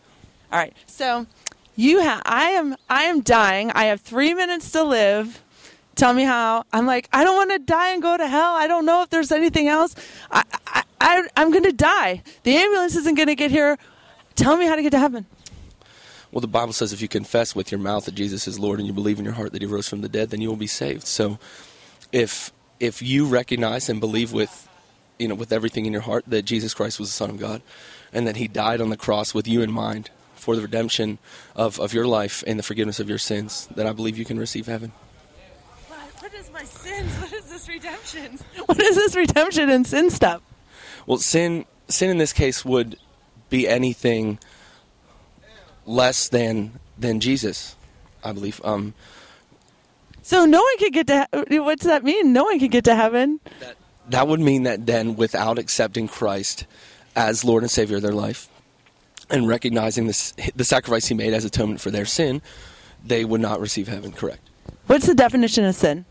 All 0.52 0.58
right. 0.58 0.74
So 0.86 1.26
you 1.74 2.00
have 2.00 2.22
I 2.24 2.50
am 2.50 2.76
I 2.88 3.04
am 3.04 3.20
dying. 3.20 3.70
I 3.72 3.84
have 3.84 4.00
3 4.00 4.34
minutes 4.34 4.70
to 4.72 4.82
live. 4.82 5.42
Tell 5.94 6.12
me 6.14 6.22
how. 6.22 6.64
I'm 6.72 6.86
like, 6.86 7.08
I 7.12 7.24
don't 7.24 7.34
want 7.34 7.50
to 7.50 7.58
die 7.58 7.90
and 7.90 8.00
go 8.00 8.16
to 8.16 8.28
hell. 8.28 8.54
I 8.54 8.68
don't 8.68 8.86
know 8.86 9.02
if 9.02 9.10
there's 9.10 9.32
anything 9.32 9.66
else. 9.66 9.96
I, 10.30 10.44
I, 10.68 10.82
I 11.00 11.28
I'm 11.36 11.50
going 11.50 11.64
to 11.64 11.72
die. 11.72 12.22
The 12.44 12.54
ambulance 12.54 12.94
isn't 12.94 13.16
going 13.16 13.26
to 13.26 13.34
get 13.34 13.50
here. 13.50 13.78
Tell 14.36 14.56
me 14.56 14.66
how 14.66 14.76
to 14.76 14.82
get 14.82 14.90
to 14.90 14.98
heaven. 14.98 15.26
Well, 16.30 16.40
the 16.40 16.46
Bible 16.46 16.72
says 16.72 16.92
if 16.92 17.00
you 17.00 17.08
confess 17.08 17.54
with 17.54 17.72
your 17.72 17.80
mouth 17.80 18.04
that 18.04 18.14
Jesus 18.14 18.46
is 18.46 18.58
Lord 18.58 18.78
and 18.78 18.86
you 18.86 18.92
believe 18.92 19.18
in 19.18 19.24
your 19.24 19.34
heart 19.34 19.52
that 19.52 19.62
He 19.62 19.66
rose 19.66 19.88
from 19.88 20.02
the 20.02 20.08
dead, 20.08 20.30
then 20.30 20.40
you 20.40 20.48
will 20.48 20.56
be 20.56 20.66
saved. 20.66 21.06
So, 21.06 21.38
if 22.12 22.52
if 22.80 23.02
you 23.02 23.26
recognize 23.26 23.88
and 23.88 23.98
believe 24.00 24.32
with, 24.32 24.68
you 25.18 25.26
know, 25.26 25.34
with 25.34 25.52
everything 25.52 25.86
in 25.86 25.92
your 25.92 26.02
heart 26.02 26.24
that 26.28 26.44
Jesus 26.44 26.74
Christ 26.74 27.00
was 27.00 27.08
the 27.08 27.14
Son 27.14 27.30
of 27.30 27.38
God, 27.38 27.62
and 28.12 28.26
that 28.26 28.36
He 28.36 28.46
died 28.46 28.80
on 28.80 28.90
the 28.90 28.96
cross 28.96 29.34
with 29.34 29.48
you 29.48 29.62
in 29.62 29.70
mind 29.70 30.10
for 30.34 30.54
the 30.54 30.62
redemption 30.62 31.18
of, 31.56 31.80
of 31.80 31.92
your 31.92 32.06
life 32.06 32.44
and 32.46 32.58
the 32.58 32.62
forgiveness 32.62 33.00
of 33.00 33.08
your 33.08 33.18
sins, 33.18 33.68
then 33.74 33.86
I 33.86 33.92
believe 33.92 34.16
you 34.16 34.24
can 34.24 34.38
receive 34.38 34.66
heaven. 34.66 34.92
What 36.20 36.32
is 36.34 36.50
my 36.52 36.64
sins? 36.64 37.12
What 37.16 37.32
is 37.32 37.44
this 37.46 37.68
redemption? 37.68 38.38
What 38.66 38.80
is 38.80 38.96
this 38.96 39.16
redemption 39.16 39.70
and 39.70 39.86
sin 39.86 40.10
stuff? 40.10 40.42
Well, 41.06 41.18
sin 41.18 41.64
sin 41.88 42.10
in 42.10 42.18
this 42.18 42.32
case 42.32 42.64
would 42.64 42.98
be 43.48 43.66
anything 43.66 44.38
less 45.88 46.28
than 46.28 46.78
than 46.96 47.18
Jesus, 47.18 47.74
I 48.22 48.32
believe. 48.32 48.60
Um, 48.62 48.94
so 50.22 50.44
no 50.44 50.62
one 50.62 50.78
can 50.78 50.90
get 50.90 51.06
to. 51.08 51.26
What 51.32 51.78
does 51.78 51.88
that 51.88 52.04
mean? 52.04 52.32
No 52.32 52.44
one 52.44 52.58
can 52.58 52.68
get 52.68 52.84
to 52.84 52.94
heaven. 52.94 53.40
That, 53.60 53.76
that 54.10 54.28
would 54.28 54.40
mean 54.40 54.64
that 54.64 54.86
then, 54.86 55.16
without 55.16 55.58
accepting 55.58 56.06
Christ 56.06 56.66
as 57.16 57.44
Lord 57.44 57.62
and 57.62 57.70
Savior 57.70 57.96
of 57.96 58.02
their 58.02 58.12
life, 58.12 58.48
and 59.30 59.48
recognizing 59.48 60.06
this, 60.06 60.32
the 60.54 60.64
sacrifice 60.64 61.06
He 61.06 61.14
made 61.14 61.32
as 61.32 61.44
atonement 61.44 61.80
for 61.80 61.90
their 61.90 62.04
sin, 62.04 62.42
they 63.04 63.24
would 63.24 63.40
not 63.40 63.60
receive 63.60 63.88
heaven. 63.88 64.12
Correct. 64.12 64.40
What's 64.86 65.06
the 65.06 65.14
definition 65.14 65.64
of 65.64 65.74
sin? 65.74 66.04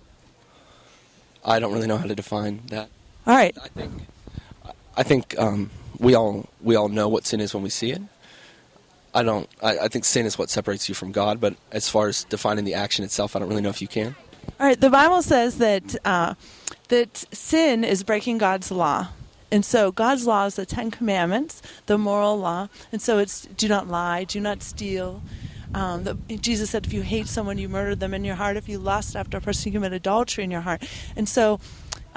I 1.46 1.60
don't 1.60 1.74
really 1.74 1.88
know 1.88 1.98
how 1.98 2.08
to 2.08 2.16
define 2.16 2.62
that. 2.68 2.90
All 3.26 3.36
right. 3.36 3.56
I 3.64 3.68
think 3.70 3.92
I 4.98 5.04
think 5.04 5.40
um, 5.40 5.70
we 6.00 6.16
all 6.16 6.50
we 6.62 6.76
all 6.76 6.90
know 6.90 7.08
what 7.08 7.26
sin 7.26 7.40
is 7.40 7.54
when 7.54 7.64
we 7.64 7.70
see 7.70 7.92
it. 7.92 8.02
I 9.18 9.24
don't. 9.24 9.50
I, 9.64 9.80
I 9.80 9.88
think 9.88 10.06
sin 10.06 10.28
is 10.28 10.38
what 10.38 10.52
separates 10.52 10.88
you 10.88 10.94
from 10.94 11.12
God. 11.12 11.42
But 11.42 11.56
as 11.72 11.90
far 11.90 12.08
as 12.08 12.24
defining 12.26 12.66
the 12.66 12.76
action 12.76 13.04
itself, 13.04 13.36
I 13.36 13.40
don't 13.40 13.50
really 13.50 13.64
know 13.64 13.70
if 13.70 13.82
you 13.82 13.88
can. 13.88 14.16
All 14.60 14.68
right. 14.68 14.80
The 14.80 14.92
Bible 14.92 15.24
says 15.24 15.58
that 15.58 15.96
uh, 16.06 16.36
that 16.90 17.26
sin 17.32 17.84
is 17.84 18.04
breaking 18.04 18.38
God's 18.38 18.70
law. 18.70 19.08
And 19.52 19.66
so 19.66 19.92
God's 19.92 20.28
law 20.28 20.46
is 20.46 20.56
the 20.56 20.68
Ten 20.68 20.92
Commandments, 20.92 21.64
the 21.88 21.98
moral 21.98 22.38
law. 22.38 22.68
And 22.92 23.02
so 23.02 23.18
it's 23.18 23.48
do 23.58 23.68
not 23.68 23.88
lie, 23.88 24.24
do 24.24 24.40
not 24.40 24.62
steal. 24.62 25.24
Um, 25.74 26.04
the, 26.04 26.14
Jesus 26.38 26.70
said, 26.70 26.86
if 26.86 26.94
you 26.94 27.02
hate 27.02 27.28
someone, 27.28 27.58
you 27.58 27.70
murder 27.70 27.96
them 27.96 28.14
in 28.14 28.24
your 28.24 28.36
heart. 28.36 28.56
If 28.56 28.70
you 28.70 28.78
lust 28.78 29.16
after 29.16 29.38
a 29.38 29.42
person, 29.42 29.72
you 29.72 29.80
commit 29.80 29.94
adultery 29.94 30.44
in 30.44 30.52
your 30.52 30.62
heart. 30.62 30.84
And 31.16 31.28
so 31.28 31.60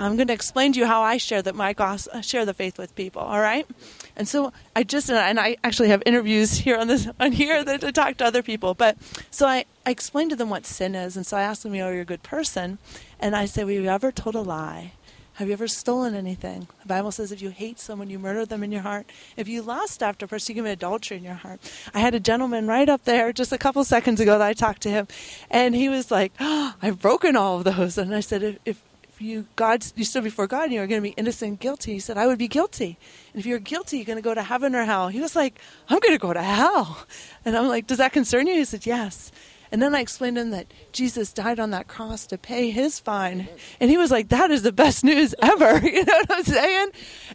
I'm 0.04 0.16
going 0.16 0.28
to 0.28 0.34
explain 0.34 0.72
to 0.72 0.78
you 0.78 0.86
how 0.86 1.02
I 1.02 1.16
share 1.16 1.42
that 1.42 1.54
my 1.54 1.72
gospel, 1.72 2.18
uh, 2.18 2.20
share 2.22 2.46
the 2.46 2.54
faith 2.54 2.78
with 2.78 2.94
people. 2.94 3.22
All 3.22 3.40
right. 3.40 3.66
And 4.16 4.26
so 4.26 4.52
I 4.74 4.82
just 4.82 5.10
and 5.10 5.38
I 5.38 5.56
actually 5.62 5.88
have 5.88 6.02
interviews 6.06 6.58
here 6.58 6.78
on 6.78 6.88
this 6.88 7.08
on 7.18 7.32
here 7.32 7.62
that 7.64 7.80
to 7.82 7.92
talk 7.92 8.16
to 8.18 8.24
other 8.24 8.42
people. 8.42 8.74
But 8.74 8.96
so 9.30 9.46
I, 9.46 9.64
I 9.84 9.90
explained 9.90 10.30
to 10.30 10.36
them 10.36 10.50
what 10.50 10.66
sin 10.66 10.94
is, 10.94 11.16
and 11.16 11.26
so 11.26 11.36
I 11.36 11.42
asked 11.42 11.62
them, 11.62 11.74
you 11.74 11.82
know, 11.82 11.90
you're 11.90 12.02
a 12.02 12.06
good 12.06 12.22
person, 12.22 12.78
and 13.18 13.36
I 13.36 13.46
said, 13.46 13.62
have 13.62 13.70
you 13.70 13.86
ever 13.86 14.12
told 14.12 14.34
a 14.34 14.40
lie? 14.40 14.92
Have 15.34 15.48
you 15.48 15.54
ever 15.54 15.68
stolen 15.68 16.14
anything? 16.14 16.68
The 16.82 16.88
Bible 16.88 17.12
says 17.12 17.32
if 17.32 17.40
you 17.40 17.48
hate 17.48 17.78
someone, 17.78 18.10
you 18.10 18.18
murder 18.18 18.44
them 18.44 18.62
in 18.62 18.70
your 18.70 18.82
heart. 18.82 19.06
If 19.38 19.48
you 19.48 19.62
lust 19.62 20.02
after 20.02 20.26
a 20.26 20.28
person, 20.28 20.54
you 20.54 20.60
commit 20.60 20.74
adultery 20.74 21.16
in 21.16 21.24
your 21.24 21.32
heart. 21.32 21.60
I 21.94 22.00
had 22.00 22.14
a 22.14 22.20
gentleman 22.20 22.66
right 22.66 22.90
up 22.90 23.04
there 23.04 23.32
just 23.32 23.50
a 23.50 23.56
couple 23.56 23.82
seconds 23.84 24.20
ago 24.20 24.36
that 24.36 24.46
I 24.46 24.52
talked 24.52 24.82
to 24.82 24.90
him, 24.90 25.08
and 25.50 25.74
he 25.74 25.88
was 25.88 26.10
like, 26.10 26.32
oh, 26.40 26.74
I've 26.82 27.00
broken 27.00 27.36
all 27.36 27.56
of 27.56 27.64
those. 27.64 27.96
And 27.96 28.14
I 28.14 28.20
said, 28.20 28.42
if, 28.42 28.58
if 28.66 28.82
you 29.20 29.46
God 29.56 29.84
you 29.96 30.04
stood 30.04 30.24
before 30.24 30.46
God 30.46 30.64
and 30.64 30.72
you 30.72 30.80
are 30.80 30.86
going 30.86 31.02
to 31.02 31.08
be 31.08 31.14
innocent 31.16 31.48
and 31.48 31.60
guilty. 31.60 31.92
He 31.92 32.00
said, 32.00 32.16
I 32.16 32.26
would 32.26 32.38
be 32.38 32.48
guilty. 32.48 32.98
And 33.32 33.40
if 33.40 33.46
you're 33.46 33.58
guilty, 33.58 33.98
you're 33.98 34.06
going 34.06 34.18
to 34.18 34.22
go 34.22 34.34
to 34.34 34.42
heaven 34.42 34.74
or 34.74 34.84
hell. 34.84 35.08
He 35.08 35.20
was 35.20 35.36
like, 35.36 35.60
I'm 35.88 35.98
going 35.98 36.14
to 36.14 36.18
go 36.18 36.32
to 36.32 36.42
hell. 36.42 37.06
And 37.44 37.56
I'm 37.56 37.68
like, 37.68 37.86
Does 37.86 37.98
that 37.98 38.12
concern 38.12 38.46
you? 38.46 38.54
He 38.54 38.64
said, 38.64 38.86
Yes. 38.86 39.32
And 39.72 39.80
then 39.80 39.94
I 39.94 40.00
explained 40.00 40.34
to 40.36 40.42
him 40.42 40.50
that 40.50 40.66
Jesus 40.90 41.32
died 41.32 41.60
on 41.60 41.70
that 41.70 41.86
cross 41.86 42.26
to 42.26 42.38
pay 42.38 42.70
his 42.70 42.98
fine. 42.98 43.48
And 43.78 43.88
he 43.88 43.96
was 43.96 44.10
like, 44.10 44.28
That 44.28 44.50
is 44.50 44.62
the 44.62 44.72
best 44.72 45.04
news 45.04 45.34
ever. 45.40 45.80
You 45.90 46.04
know 46.04 46.14
what 46.14 46.30
I'm 46.30 46.44
saying? 46.44 46.88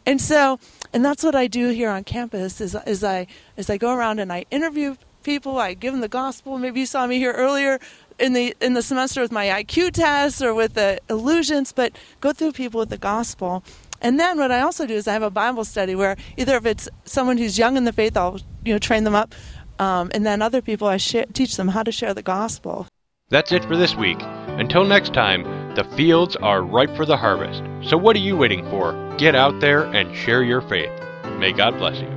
And 0.06 0.22
so 0.22 0.60
and 0.94 1.04
that's 1.04 1.24
what 1.24 1.36
I 1.36 1.48
do 1.48 1.70
here 1.70 1.90
on 1.90 2.04
campus 2.04 2.62
is 2.62 2.76
is 2.86 3.04
I 3.04 3.28
as 3.58 3.70
I 3.70 3.78
go 3.78 3.94
around 3.94 4.20
and 4.20 4.32
I 4.32 4.46
interview 4.52 4.96
people, 5.26 5.58
I 5.58 5.74
give 5.74 5.92
them 5.92 6.02
the 6.02 6.08
gospel. 6.08 6.58
Maybe 6.58 6.80
you 6.80 6.86
saw 6.86 7.06
me 7.06 7.18
here 7.18 7.34
earlier 7.34 7.80
in 8.20 8.34
the 8.34 8.56
in 8.62 8.74
the 8.74 8.82
semester 8.82 9.22
with 9.22 9.32
my 9.32 9.48
IQ 9.48 9.92
tests 9.92 10.42
or 10.42 10.54
with 10.54 10.74
the 10.74 11.00
illusions, 11.10 11.72
but 11.72 11.98
go 12.22 12.34
through 12.34 12.54
people 12.54 12.80
with 12.80 12.90
the 12.90 12.98
gospel. 12.98 13.64
And 14.02 14.20
then 14.20 14.38
what 14.38 14.52
I 14.52 14.62
also 14.62 14.86
do 14.86 14.94
is 14.94 15.08
I 15.08 15.14
have 15.14 15.24
a 15.24 15.32
Bible 15.32 15.66
study 15.66 15.96
where 15.96 16.16
either 16.38 16.56
if 16.58 16.66
it's 16.66 16.90
someone 17.06 17.38
who's 17.38 17.58
young 17.58 17.78
in 17.78 17.86
the 17.86 17.94
faith, 17.94 18.16
I'll 18.18 18.40
you 18.64 18.74
know 18.74 18.80
train 18.80 19.04
them 19.04 19.16
up, 19.16 19.34
um, 19.80 20.12
and 20.14 20.26
then 20.26 20.42
other 20.42 20.62
people 20.62 20.88
I 20.88 20.98
sh- 20.98 21.26
teach 21.34 21.58
them 21.58 21.70
how 21.70 21.84
to 21.84 21.92
share 21.92 22.14
the 22.14 22.22
gospel. 22.22 22.88
That's 23.30 23.52
it 23.52 23.66
for 23.66 23.76
this 23.76 23.96
week. 23.96 24.18
Until 24.22 24.86
next 24.86 25.14
time, 25.14 25.44
the 25.76 25.84
fields 25.96 26.36
are 26.36 26.62
ripe 26.62 26.96
for 26.96 27.06
the 27.06 27.18
harvest. 27.18 27.64
So 27.90 27.98
what 27.98 28.16
are 28.16 28.20
you 28.20 28.38
waiting 28.38 28.64
for? 28.70 28.94
Get 29.18 29.36
out 29.36 29.60
there 29.60 29.84
and 29.84 30.16
share 30.16 30.44
your 30.44 30.62
faith. 30.62 30.92
May 31.40 31.52
God 31.52 31.78
bless 31.78 32.00
you. 32.00 32.15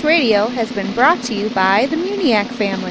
Witness 0.00 0.18
Radio 0.18 0.46
has 0.46 0.72
been 0.72 0.90
brought 0.94 1.22
to 1.24 1.34
you 1.34 1.50
by 1.50 1.84
the 1.84 1.96
Muniac 1.96 2.46
family. 2.46 2.89